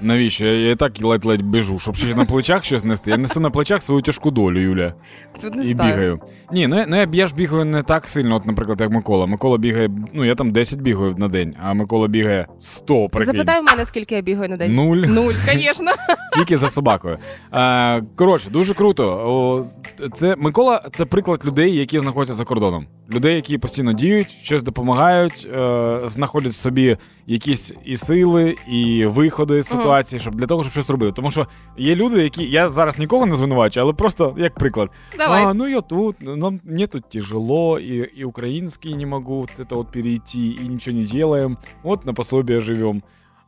Навіщо? 0.03 0.45
Я, 0.45 0.53
я 0.53 0.71
і 0.71 0.77
так 0.77 1.03
ледь-ледь 1.03 1.43
біжу, 1.43 1.79
щоб 1.79 1.97
ще 1.97 2.15
на 2.15 2.25
плечах 2.25 2.65
щось 2.65 2.85
нести. 2.85 3.11
Я 3.11 3.17
несу 3.17 3.41
на 3.41 3.51
плечах 3.51 3.83
свою 3.83 4.01
тяжку 4.03 4.31
долю, 4.31 4.61
Юля. 4.61 4.95
Тут 5.43 5.55
не 5.55 5.65
і 5.65 5.75
бігаю. 5.75 6.21
Ні, 6.53 6.67
ну, 6.67 6.77
я- 6.77 6.87
ну 6.89 6.97
я, 6.97 7.09
я 7.13 7.27
ж 7.27 7.35
бігаю 7.35 7.65
не 7.65 7.83
так 7.83 8.09
сильно, 8.09 8.37
от, 8.37 8.47
наприклад, 8.47 8.81
як 8.81 8.91
Микола. 8.91 9.27
Микола 9.27 9.59
бігає, 9.59 9.89
ну 10.13 10.25
я 10.25 10.35
там 10.35 10.53
10 10.53 10.81
бігаю 10.81 11.15
на 11.19 11.29
день, 11.29 11.55
а 11.63 11.75
Микола 11.75 12.09
бігає 12.09 12.47
100, 12.61 13.09
прикинь. 13.09 13.35
Запитай 13.35 13.61
в 13.61 13.65
мене, 13.65 13.85
скільки 13.85 14.15
я 14.15 14.23
бігаю 14.23 14.49
на 14.49 14.57
день. 14.57 14.75
Нуль. 14.75 14.97
Нуль, 14.97 15.33
звісно. 15.53 15.91
Тільки 16.35 16.57
за 16.57 16.69
собакою. 16.69 17.19
Е, 17.55 18.03
коротше, 18.17 18.51
дуже 18.51 18.75
круто. 18.75 19.05
О, 19.07 19.65
це 20.13 20.37
Микола 20.37 20.83
це 20.93 21.05
приклад 21.05 21.45
людей, 21.47 21.77
які 21.77 22.01
знаходяться 22.01 22.35
за 22.35 22.45
кордоном. 22.45 22.87
Людей, 23.15 23.35
які 23.35 23.59
постійно 23.59 23.93
діють, 23.93 24.31
щось 24.31 24.63
допомагають, 24.63 25.49
е, 25.55 26.01
знаходять 26.09 26.53
в 26.53 26.55
собі 26.55 26.97
якісь 27.31 27.73
і 27.85 27.97
сили, 27.97 28.57
і 28.69 29.07
виходи 29.07 29.63
з 29.63 29.69
ситуації, 29.69 30.21
щоб 30.21 30.35
для 30.35 30.47
того, 30.47 30.63
щоб 30.63 30.73
щось 30.73 30.91
робити. 30.91 31.13
Тому 31.13 31.31
що 31.31 31.47
є 31.79 31.95
люди, 31.95 32.23
які 32.23 32.45
я 32.45 32.71
зараз 32.71 32.99
нікого 32.99 33.27
не 33.27 33.37
звинувачую, 33.37 33.85
але 33.85 33.93
просто 33.93 34.35
як 34.39 34.55
приклад. 34.55 34.91
Давай. 35.19 35.45
А, 35.45 35.55
ну 35.55 35.69
я 35.69 35.81
тут, 35.81 36.17
нам 36.23 36.61
мне 36.65 36.87
тут 36.87 37.09
тяжело, 37.09 37.79
и, 37.79 38.11
и 38.21 38.25
украинский 38.25 38.95
не 38.95 39.07
могу 39.07 39.41
вот 39.41 39.51
это 39.61 39.75
вот 39.77 39.93
перейти, 39.93 40.59
и 40.65 40.69
ничего 40.69 40.97
не 40.97 41.05
делаем. 41.05 41.59
Вот 41.83 42.05
на 42.07 42.15
пособие 42.15 42.61
живем. 42.61 43.03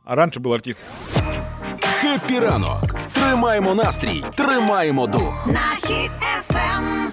А 0.05 0.15
раньше 0.15 0.39
был 0.39 0.53
артист. 0.53 0.79
Хеппі 1.81 2.39
ранок. 2.39 2.95
Тримаємо 3.13 3.75
настрій, 3.75 4.23
тримаємо 4.35 5.07
дух. 5.07 5.47
на 5.47 5.87
Хіт-ФМ. 5.87 7.11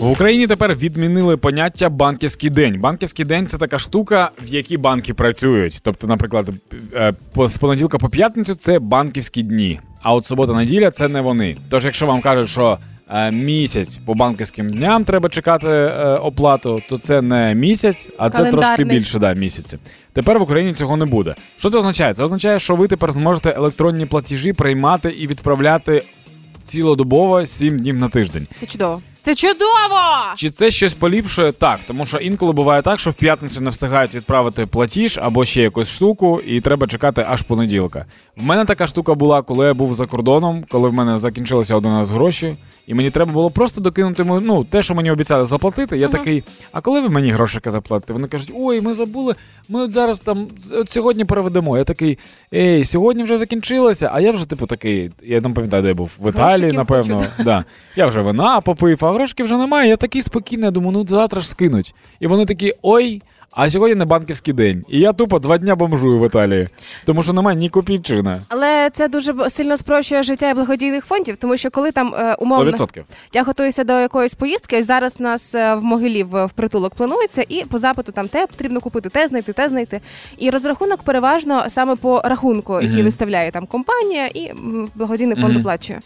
В 0.00 0.10
Україні 0.10 0.46
тепер 0.46 0.74
відмінили 0.74 1.36
поняття 1.36 1.88
банківський 1.88 2.50
день. 2.50 2.80
Банківський 2.80 3.24
день 3.24 3.46
це 3.46 3.58
така 3.58 3.78
штука, 3.78 4.30
в 4.44 4.54
якій 4.54 4.76
банки 4.76 5.14
працюють. 5.14 5.78
Тобто, 5.82 6.06
наприклад, 6.06 6.50
е, 6.94 7.12
з 7.46 7.56
понеділка 7.56 7.98
по 7.98 8.08
п'ятницю 8.08 8.54
це 8.54 8.78
банківські 8.78 9.42
дні. 9.42 9.80
А 10.02 10.14
от 10.14 10.24
субота-неділя 10.24 10.90
це 10.90 11.08
не 11.08 11.20
вони. 11.20 11.56
Тож, 11.70 11.84
якщо 11.84 12.06
вам 12.06 12.20
кажуть, 12.20 12.48
що 12.48 12.78
е, 13.08 13.32
місяць 13.32 14.00
по 14.06 14.14
банківським 14.14 14.70
дням 14.70 15.04
треба 15.04 15.28
чекати 15.28 15.68
е, 15.68 16.14
оплату, 16.14 16.82
то 16.88 16.98
це 16.98 17.22
не 17.22 17.54
місяць, 17.54 18.10
а 18.18 18.30
це 18.30 18.50
трошки 18.50 18.84
більше 18.84 19.18
да, 19.18 19.34
місяці. 19.34 19.78
Тепер 20.12 20.38
в 20.38 20.42
Україні 20.42 20.74
цього 20.74 20.96
не 20.96 21.04
буде. 21.04 21.34
Що 21.56 21.70
це 21.70 21.78
означає? 21.78 22.14
Це 22.14 22.24
означає, 22.24 22.58
що 22.58 22.76
ви 22.76 22.88
тепер 22.88 23.12
зможете 23.12 23.54
електронні 23.56 24.06
платежі 24.06 24.52
приймати 24.52 25.08
і 25.10 25.26
відправляти 25.26 26.02
цілодобово 26.64 27.46
7 27.46 27.78
днів 27.78 27.96
на 27.96 28.08
тиждень. 28.08 28.46
Це 28.58 28.66
чудово. 28.66 29.02
Це 29.24 29.34
чудово! 29.34 30.34
Чи 30.36 30.50
це 30.50 30.70
щось 30.70 30.94
поліпшує? 30.94 31.52
Так, 31.52 31.80
тому 31.86 32.06
що 32.06 32.18
інколи 32.18 32.52
буває 32.52 32.82
так, 32.82 33.00
що 33.00 33.10
в 33.10 33.14
п'ятницю 33.14 33.60
не 33.60 33.70
встигають 33.70 34.14
відправити 34.14 34.66
платіж 34.66 35.18
або 35.22 35.44
ще 35.44 35.62
якусь 35.62 35.88
штуку, 35.90 36.40
і 36.46 36.60
треба 36.60 36.86
чекати 36.86 37.26
аж 37.28 37.42
понеділка. 37.42 38.06
В 38.36 38.44
мене 38.44 38.64
така 38.64 38.86
штука 38.86 39.14
була, 39.14 39.42
коли 39.42 39.66
я 39.66 39.74
був 39.74 39.94
за 39.94 40.06
кордоном, 40.06 40.64
коли 40.68 40.88
в 40.88 40.92
мене 40.92 41.18
закінчилися 41.18 41.76
один 41.76 41.98
раз 41.98 42.10
гроші, 42.10 42.56
і 42.86 42.94
мені 42.94 43.10
треба 43.10 43.32
було 43.32 43.50
просто 43.50 43.80
докинути 43.80 44.24
ну, 44.24 44.64
те, 44.64 44.82
що 44.82 44.94
мені 44.94 45.10
обіцяли 45.10 45.46
заплатити. 45.46 45.98
Я 45.98 46.08
такий, 46.08 46.44
а 46.72 46.80
коли 46.80 47.00
ви 47.00 47.08
мені 47.08 47.30
грошики 47.30 47.70
заплатите? 47.70 48.12
Вони 48.12 48.28
кажуть, 48.28 48.52
ой, 48.54 48.80
ми 48.80 48.94
забули, 48.94 49.34
ми 49.68 49.82
от 49.82 49.90
зараз 49.90 50.20
там 50.20 50.48
от 50.72 50.90
сьогодні 50.90 51.24
переведемо. 51.24 51.78
Я 51.78 51.84
такий, 51.84 52.18
ей, 52.54 52.84
сьогодні 52.84 53.22
вже 53.22 53.38
закінчилося, 53.38 54.10
а 54.12 54.20
я 54.20 54.32
вже, 54.32 54.48
типу, 54.48 54.66
такий, 54.66 55.10
я 55.22 55.40
не 55.40 55.50
пам'ятаю, 55.50 55.82
де 55.82 55.88
я 55.88 55.94
був. 55.94 56.10
В 56.18 56.30
Італії, 56.30 56.72
напевно. 56.72 57.14
хочу, 57.14 57.30
Да. 57.44 57.64
Я 57.96 58.06
вже 58.06 58.20
вина 58.20 58.60
попив, 58.60 58.98
а 59.04 59.13
грошки 59.14 59.42
вже 59.44 59.56
немає. 59.56 59.88
Я 59.88 59.96
такий 59.96 60.22
спокійний, 60.22 60.70
думаю, 60.70 60.92
ну 60.92 61.06
завтра 61.08 61.40
ж 61.40 61.48
скинуть. 61.48 61.94
І 62.20 62.26
вони 62.26 62.46
такі, 62.46 62.74
ой. 62.82 63.22
А 63.56 63.70
сьогодні 63.70 63.94
не 63.94 64.04
банківський 64.04 64.54
день. 64.54 64.84
І 64.88 64.98
я 64.98 65.12
тупо 65.12 65.38
два 65.38 65.58
дня 65.58 65.76
бомжую 65.76 66.18
в 66.20 66.26
Італії, 66.26 66.68
тому 67.04 67.22
що 67.22 67.32
немає 67.32 67.56
ні 67.58 67.68
копійчини. 67.68 68.42
Але 68.48 68.90
це 68.92 69.08
дуже 69.08 69.50
сильно 69.50 69.76
спрощує 69.76 70.22
життя 70.22 70.50
і 70.50 70.54
благодійних 70.54 71.06
фондів, 71.06 71.36
тому 71.36 71.56
що 71.56 71.70
коли 71.70 71.92
там 71.92 72.14
е, 72.14 72.34
умовно 72.38 72.70
100%. 72.70 73.02
я 73.32 73.42
готуюся 73.42 73.84
до 73.84 73.92
якоїсь 74.00 74.34
поїздки, 74.34 74.82
зараз 74.82 75.20
нас 75.20 75.54
е, 75.54 75.74
в 75.74 75.84
Могилів 75.84 76.26
в 76.28 76.50
притулок 76.54 76.94
планується, 76.94 77.44
і 77.48 77.64
по 77.64 77.78
запиту 77.78 78.12
там 78.12 78.28
те 78.28 78.46
потрібно 78.46 78.80
купити, 78.80 79.08
те 79.08 79.26
знайти, 79.26 79.52
те 79.52 79.68
знайти. 79.68 80.00
І 80.38 80.50
розрахунок 80.50 81.02
переважно 81.02 81.64
саме 81.68 81.96
по 81.96 82.20
рахунку, 82.24 82.74
який 82.74 82.96
Мгм. 82.96 83.04
виставляє 83.04 83.50
там 83.50 83.66
компанія, 83.66 84.26
і 84.26 84.52
благодійний 84.94 85.36
фонд 85.36 85.48
Мгм. 85.52 85.60
оплачує. 85.60 86.00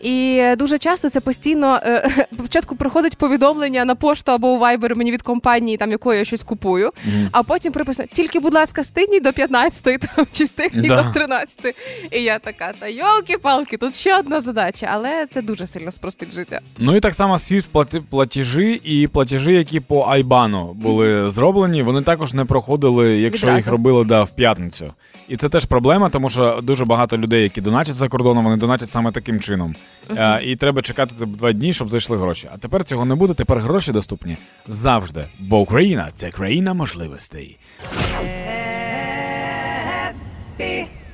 І 0.00 0.42
дуже 0.58 0.78
часто 0.78 1.08
це 1.10 1.20
постійно 1.20 1.80
е, 1.82 2.26
спочатку 2.38 2.76
приходить 2.76 3.16
повідомлення 3.16 3.84
на 3.84 3.94
пошту 3.94 4.32
або 4.32 4.48
у 4.48 4.58
Viber 4.60 4.94
мені 4.94 5.12
від 5.12 5.22
компанії, 5.22 5.76
там 5.76 5.90
якої 5.90 6.18
я 6.18 6.24
щось 6.24 6.42
купую, 6.42 6.87
а 7.32 7.42
потім 7.42 7.72
приписано 7.72 8.08
тільки, 8.12 8.40
будь 8.40 8.54
ласка, 8.54 8.84
стигніть 8.84 9.22
до 9.22 9.32
15 9.32 9.98
там 10.16 10.26
чи 10.32 10.46
стигніть 10.46 10.88
Да. 10.88 11.02
до 11.02 11.12
13 11.12 11.74
І 12.10 12.22
я 12.22 12.38
така, 12.38 12.72
та 12.78 12.86
йолки-палки, 12.88 13.76
тут 13.76 13.96
ще 13.96 14.18
одна 14.18 14.40
задача, 14.40 14.90
але 14.92 15.26
це 15.30 15.42
дуже 15.42 15.66
сильно 15.66 15.92
спростить 15.92 16.32
життя. 16.34 16.60
Ну 16.78 16.96
і 16.96 17.00
так 17.00 17.14
само 17.14 17.38
плати- 17.72 18.00
платежі 18.10 18.80
і 18.84 19.06
платежі, 19.06 19.52
які 19.52 19.80
по 19.80 20.06
Айбану 20.08 20.72
були 20.72 21.30
зроблені, 21.30 21.82
вони 21.82 22.02
також 22.02 22.34
не 22.34 22.44
проходили, 22.44 23.16
якщо 23.20 23.46
Відразу. 23.46 23.58
їх 23.58 23.68
робили 23.68 24.04
да, 24.04 24.22
в 24.22 24.30
п'ятницю. 24.30 24.92
І 25.28 25.36
це 25.36 25.48
теж 25.48 25.64
проблема, 25.64 26.08
тому 26.10 26.30
що 26.30 26.58
дуже 26.62 26.84
багато 26.84 27.18
людей, 27.18 27.42
які 27.42 27.60
донатять 27.60 27.94
за 27.94 28.08
кордоном, 28.08 28.44
вони 28.44 28.56
донатять 28.56 28.88
саме 28.88 29.12
таким 29.12 29.40
чином. 29.40 29.74
Е, 30.16 30.40
і 30.44 30.56
треба 30.56 30.82
чекати 30.82 31.14
два 31.26 31.52
дні, 31.52 31.72
щоб 31.72 31.88
зайшли 31.90 32.16
гроші. 32.16 32.48
А 32.54 32.58
тепер 32.58 32.84
цього 32.84 33.04
не 33.04 33.14
буде. 33.14 33.34
Тепер 33.34 33.58
гроші 33.58 33.92
доступні 33.92 34.36
завжди. 34.66 35.24
Бо 35.40 35.58
Україна 35.60 36.08
це 36.14 36.30
країна 36.30 36.74
можливостей. 36.78 37.58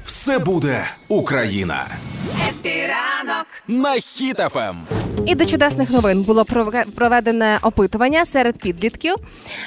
Все 0.04 0.38
буде 0.38 0.84
Україна. 1.08 1.86
Хеппі 2.48 2.97
ранок. 2.97 3.46
На 3.68 3.94
Ем. 3.94 4.00
Хіт-ФМ. 4.00 4.76
І 5.26 5.34
до 5.34 5.46
чудесних 5.46 5.90
новин 5.90 6.22
було 6.22 6.42
прове- 6.42 6.84
проведене 6.94 7.58
опитування 7.62 8.24
серед 8.24 8.58
підлітків 8.58 9.14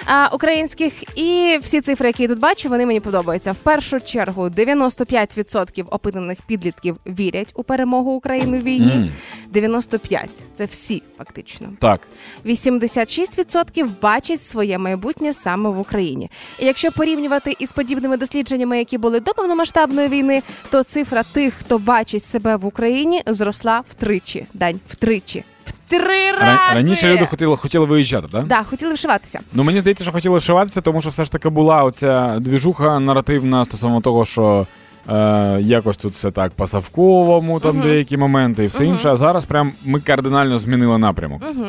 а, 0.06 0.28
українських. 0.34 1.18
І 1.18 1.60
всі 1.62 1.82
цифри, 1.82 2.08
які 2.08 2.24
я 2.24 2.30
тут 2.30 2.40
бачу, 2.40 2.70
вони 2.70 2.86
мені 2.86 3.00
подобаються. 3.00 3.52
В 3.52 3.56
першу 3.56 4.00
чергу 4.02 4.44
95% 4.50 5.86
опитаних 5.92 6.38
підлітків 6.48 6.98
вірять 7.08 7.52
у 7.56 7.64
перемогу 7.64 8.12
України 8.12 8.60
в 8.60 8.64
війні. 8.64 8.86
Мгм. 8.96 9.12
95%– 9.54 10.28
це 10.58 10.66
всі 10.66 11.04
фактично. 11.18 11.70
Так. 11.80 12.02
86% 12.46 13.90
бачать 14.02 14.42
своє 14.42 14.78
майбутнє 14.78 15.34
саме 15.34 15.70
в 15.70 15.80
Україні. 15.80 16.30
І 16.60 16.66
якщо 16.66 16.92
порівнювати 16.92 17.56
із 17.60 17.72
подібними 17.72 18.18
дослідженнями, 18.18 18.78
які 18.78 18.98
були 18.98 19.20
до 19.20 19.34
повномасштабної 19.34 20.08
війни, 20.08 20.42
то 20.70 20.84
цифра 20.84 21.24
тих, 21.34 21.54
хто 21.54 21.78
бачить 21.78 22.26
себе 22.26 22.56
в 22.56 22.66
Україні, 22.66 23.22
зросла 23.28 23.82
втричі. 23.90 24.46
Дань 24.54 24.80
втричі. 24.88 25.44
В 25.66 25.72
три 25.90 26.32
рази! 26.32 26.74
Раніше 26.74 27.14
люди 27.14 27.26
хотіли, 27.26 27.58
хотіли 27.58 27.86
виїжджати, 27.86 28.28
так? 28.32 28.48
Да, 28.48 28.64
хотіли 28.64 28.94
вшиватися. 28.94 29.40
Ну 29.54 29.64
мені 29.64 29.80
здається, 29.80 30.04
що 30.04 30.14
хотіли 30.14 30.38
вшиватися, 30.38 30.82
тому 30.82 31.02
що 31.02 31.10
все 31.10 31.24
ж 31.26 31.32
таки 31.32 31.50
була 31.50 31.84
оця 31.84 32.38
двіжуха 32.40 33.00
наративна 33.00 33.66
стосовно 33.66 34.02
того, 34.02 34.26
що 34.26 34.68
е, 35.10 35.58
якось 35.62 35.98
тут 35.98 36.14
все 36.14 36.32
так 36.32 36.52
по 36.52 36.68
Савковому, 36.68 37.60
там 37.60 37.82
деякі 37.82 38.18
моменти 38.18 38.64
і 38.64 38.68
все 38.68 38.86
інше. 38.86 39.10
А 39.10 39.18
зараз 39.18 39.46
прям 39.46 39.72
ми 39.86 40.00
кардинально 40.00 40.58
змінили 40.58 40.98
напрямок. 40.98 41.42
Угу. 41.52 41.66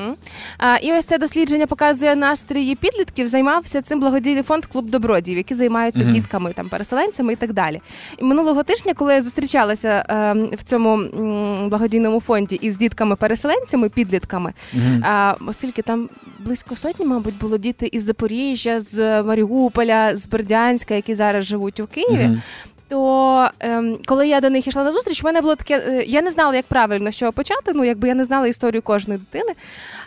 А, 0.58 0.76
і 0.76 0.92
ось 0.92 1.04
це 1.04 1.18
дослідження 1.18 1.66
показує 1.66 2.16
настрої 2.16 2.74
підлітків. 2.74 3.26
Займався 3.28 3.82
цим 3.82 4.00
благодійний 4.00 4.42
фонд 4.42 4.66
Клуб 4.66 4.90
добродіїв, 4.90 5.38
які 5.38 5.54
займаються 5.54 6.02
Мгм. 6.02 6.10
дітками, 6.12 6.52
там 6.52 6.68
переселенцями 6.68 7.32
і 7.32 7.36
так 7.36 7.52
далі. 7.52 7.80
І 8.18 8.24
минулого 8.24 8.62
тижня, 8.62 8.94
коли 8.94 9.14
я 9.14 9.22
зустрічалася 9.22 10.04
ем, 10.08 10.48
в 10.58 10.62
цьому 10.62 10.92
м, 10.94 11.68
благодійному 11.68 12.20
фонді 12.20 12.58
із 12.62 12.78
дітками-переселенцями, 12.78 13.88
підлітками, 13.88 14.52
Мгм. 14.74 15.04
а, 15.04 15.34
оскільки 15.46 15.82
там 15.82 16.08
близько 16.38 16.76
сотні, 16.76 17.06
мабуть, 17.06 17.38
було 17.38 17.58
діти 17.58 17.88
із 17.92 18.04
Запоріжжя, 18.04 18.80
з 18.80 19.22
Маріуполя, 19.22 20.16
з 20.16 20.26
Бердянська, 20.28 20.94
які 20.94 21.14
зараз 21.14 21.44
живуть 21.44 21.80
у 21.80 21.86
Києві. 21.86 22.24
Мгм. 22.24 22.42
То 22.88 23.48
ем, 23.60 23.98
коли 24.06 24.28
я 24.28 24.40
до 24.40 24.50
них 24.50 24.66
йшла 24.66 24.84
на 24.84 24.92
зустріч, 24.92 25.22
в 25.22 25.26
мене 25.26 25.40
було 25.40 25.54
таке. 25.56 25.82
е, 25.88 26.04
Я 26.06 26.22
не 26.22 26.30
знала, 26.30 26.56
як 26.56 26.66
правильно 26.66 27.12
чого 27.12 27.32
почати. 27.32 27.72
Ну, 27.74 27.84
якби 27.84 28.08
я 28.08 28.14
не 28.14 28.24
знала 28.24 28.46
історію 28.46 28.82
кожної 28.82 29.20
дитини. 29.20 29.52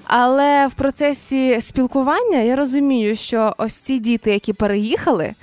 Але 0.03 0.67
в 0.67 0.73
процесі 0.73 1.61
спілкування 1.61 2.37
я 2.39 2.55
розумію, 2.55 3.15
що 3.15 3.55
ось 3.57 3.73
ці 3.73 3.99
діти, 3.99 4.31
які 4.31 4.53
переїхали 4.53 5.33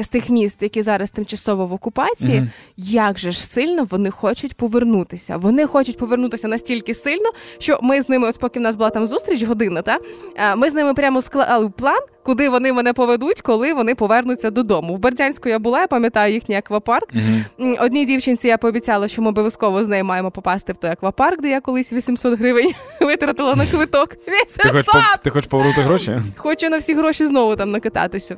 з 0.00 0.08
тих 0.08 0.30
міст, 0.30 0.58
які 0.62 0.82
зараз 0.82 1.10
тимчасово 1.10 1.66
в 1.66 1.72
окупації, 1.72 2.38
Мгм. 2.40 2.50
як 2.76 3.18
же 3.18 3.32
ж 3.32 3.46
сильно 3.46 3.84
вони 3.90 4.10
хочуть 4.10 4.54
повернутися. 4.54 5.36
Вони 5.36 5.66
хочуть 5.66 5.98
повернутися 5.98 6.48
настільки 6.48 6.94
сильно, 6.94 7.30
що 7.58 7.78
ми 7.82 8.02
з 8.02 8.08
ними, 8.08 8.28
ось 8.28 8.36
поки 8.36 8.58
в 8.58 8.62
нас 8.62 8.76
була 8.76 8.90
там 8.90 9.06
зустріч, 9.06 9.42
година, 9.42 9.82
та 9.82 9.98
е, 10.36 10.56
ми 10.56 10.70
з 10.70 10.74
ними 10.74 10.94
прямо 10.94 11.22
склали 11.22 11.68
план, 11.70 12.00
куди 12.22 12.48
вони 12.48 12.72
мене 12.72 12.92
поведуть, 12.92 13.40
коли 13.40 13.74
вони 13.74 13.94
повернуться 13.94 14.50
додому. 14.50 14.94
В 14.94 14.98
Бердянську 14.98 15.48
я 15.48 15.58
була, 15.58 15.80
я 15.80 15.86
пам'ятаю 15.86 16.34
їхній 16.34 16.54
аквапарк. 16.56 17.08
М, 17.60 17.76
Одній 17.80 18.06
дівчинці 18.06 18.48
я 18.48 18.58
пообіцяла, 18.58 19.08
що 19.08 19.22
ми 19.22 19.28
обов'язково 19.28 19.84
з 19.84 19.88
нею 19.88 20.04
маємо 20.04 20.30
попасти 20.30 20.72
в 20.72 20.76
той 20.76 20.90
аквапарк, 20.90 21.40
де 21.40 21.48
я 21.48 21.60
колись 21.60 21.92
800 21.92 22.38
гривень 22.38 22.72
витратила 23.00 23.54
на 23.54 23.66
квиток. 23.66 24.08
Ти 24.14 24.30
хочеш, 24.68 24.74
800! 24.74 25.02
ти 25.22 25.30
хочеш 25.30 25.46
повернути 25.50 25.80
гроші? 25.80 26.20
Хочу 26.36 26.68
на 26.68 26.78
всі 26.78 26.94
гроші 26.94 27.26
знову 27.26 27.56
там 27.56 27.70
накататися. 27.70 28.36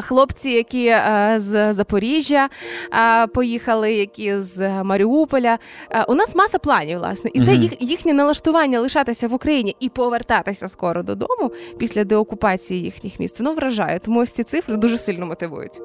Хлопці, 0.00 0.50
які 0.50 0.86
е, 0.86 1.34
з 1.36 1.72
Запоріжжя 1.72 2.48
е, 2.94 3.26
поїхали, 3.26 3.92
які 3.92 4.38
з 4.38 4.82
Маріуполя. 4.82 5.58
Е, 5.90 6.04
У 6.08 6.14
нас 6.14 6.34
маса 6.36 6.58
планів, 6.58 6.98
власне, 6.98 7.30
і 7.34 7.40
те 7.40 7.54
їх 7.54 7.82
їхнє 7.82 8.12
налаштування 8.12 8.80
лишатися 8.80 9.28
в 9.28 9.34
Україні 9.34 9.76
і 9.80 9.88
повертатися 9.88 10.68
скоро 10.68 11.02
додому 11.02 11.52
після 11.78 12.04
деокупації 12.04 12.82
їхніх 12.82 13.20
міст, 13.20 13.38
воно 13.40 13.52
вражає. 13.52 13.98
Тому 13.98 14.20
ось 14.20 14.32
ці 14.32 14.42
цифри 14.44 14.76
дуже 14.76 14.98
сильно 14.98 15.26
мотивують. 15.26 15.80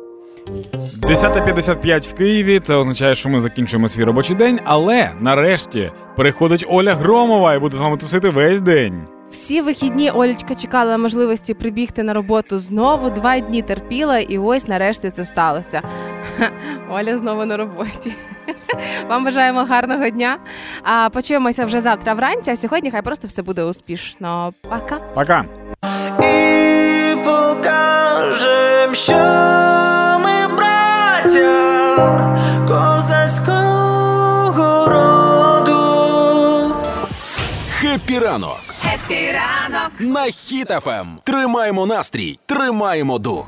10.55 1.01 2.09
в 2.09 2.13
Києві. 2.13 2.59
Це 2.59 2.75
означає, 2.75 3.15
що 3.15 3.29
ми 3.29 3.39
закінчуємо 3.39 3.87
свій 3.87 4.03
робочий 4.03 4.35
день, 4.35 4.59
але 4.63 5.11
нарешті 5.19 5.91
приходить 6.15 6.65
Оля 6.69 6.95
Громова 6.95 7.53
і 7.53 7.59
буде 7.59 7.77
з 7.77 7.81
вами 7.81 7.97
тусити 7.97 8.29
весь 8.29 8.61
день. 8.61 9.07
Всі 9.31 9.61
вихідні 9.61 10.11
Олечка 10.11 10.55
чекала 10.55 10.97
можливості 10.97 11.53
прибігти 11.53 12.03
на 12.03 12.13
роботу 12.13 12.59
знову. 12.59 13.09
Два 13.09 13.39
дні 13.39 13.61
терпіла, 13.61 14.19
і 14.19 14.37
ось 14.37 14.67
нарешті 14.67 15.09
це 15.09 15.25
сталося. 15.25 15.81
Ха, 16.39 16.49
Оля 16.91 17.17
знову 17.17 17.45
на 17.45 17.57
роботі. 17.57 18.15
Вам 19.09 19.25
бажаємо 19.25 19.63
гарного 19.63 20.09
дня. 20.09 20.37
А 20.83 21.09
почуємося 21.09 21.65
вже 21.65 21.81
завтра 21.81 22.13
вранці. 22.13 22.51
А 22.51 22.55
сьогодні 22.55 22.91
хай 22.91 23.01
просто 23.01 23.27
все 23.27 23.41
буде 23.41 23.63
успішно. 23.63 24.53
Пока. 24.61 24.97
Пока. 25.13 25.45
І 26.19 27.15
покажем, 27.25 28.93
що 28.93 29.13
ми 30.23 30.55
браття 30.57 32.35
козацького 32.67 34.05
роду. 34.85 36.75
Хеппі 37.79 38.19
ранок 38.19 38.70
Хеппі 38.93 39.31
ранок. 39.31 39.91
на 39.99 40.21
Хіт-ФМ. 40.21 41.05
Тримаємо 41.23 41.85
настрій, 41.85 42.39
тримаємо 42.45 43.17
дух. 43.19 43.47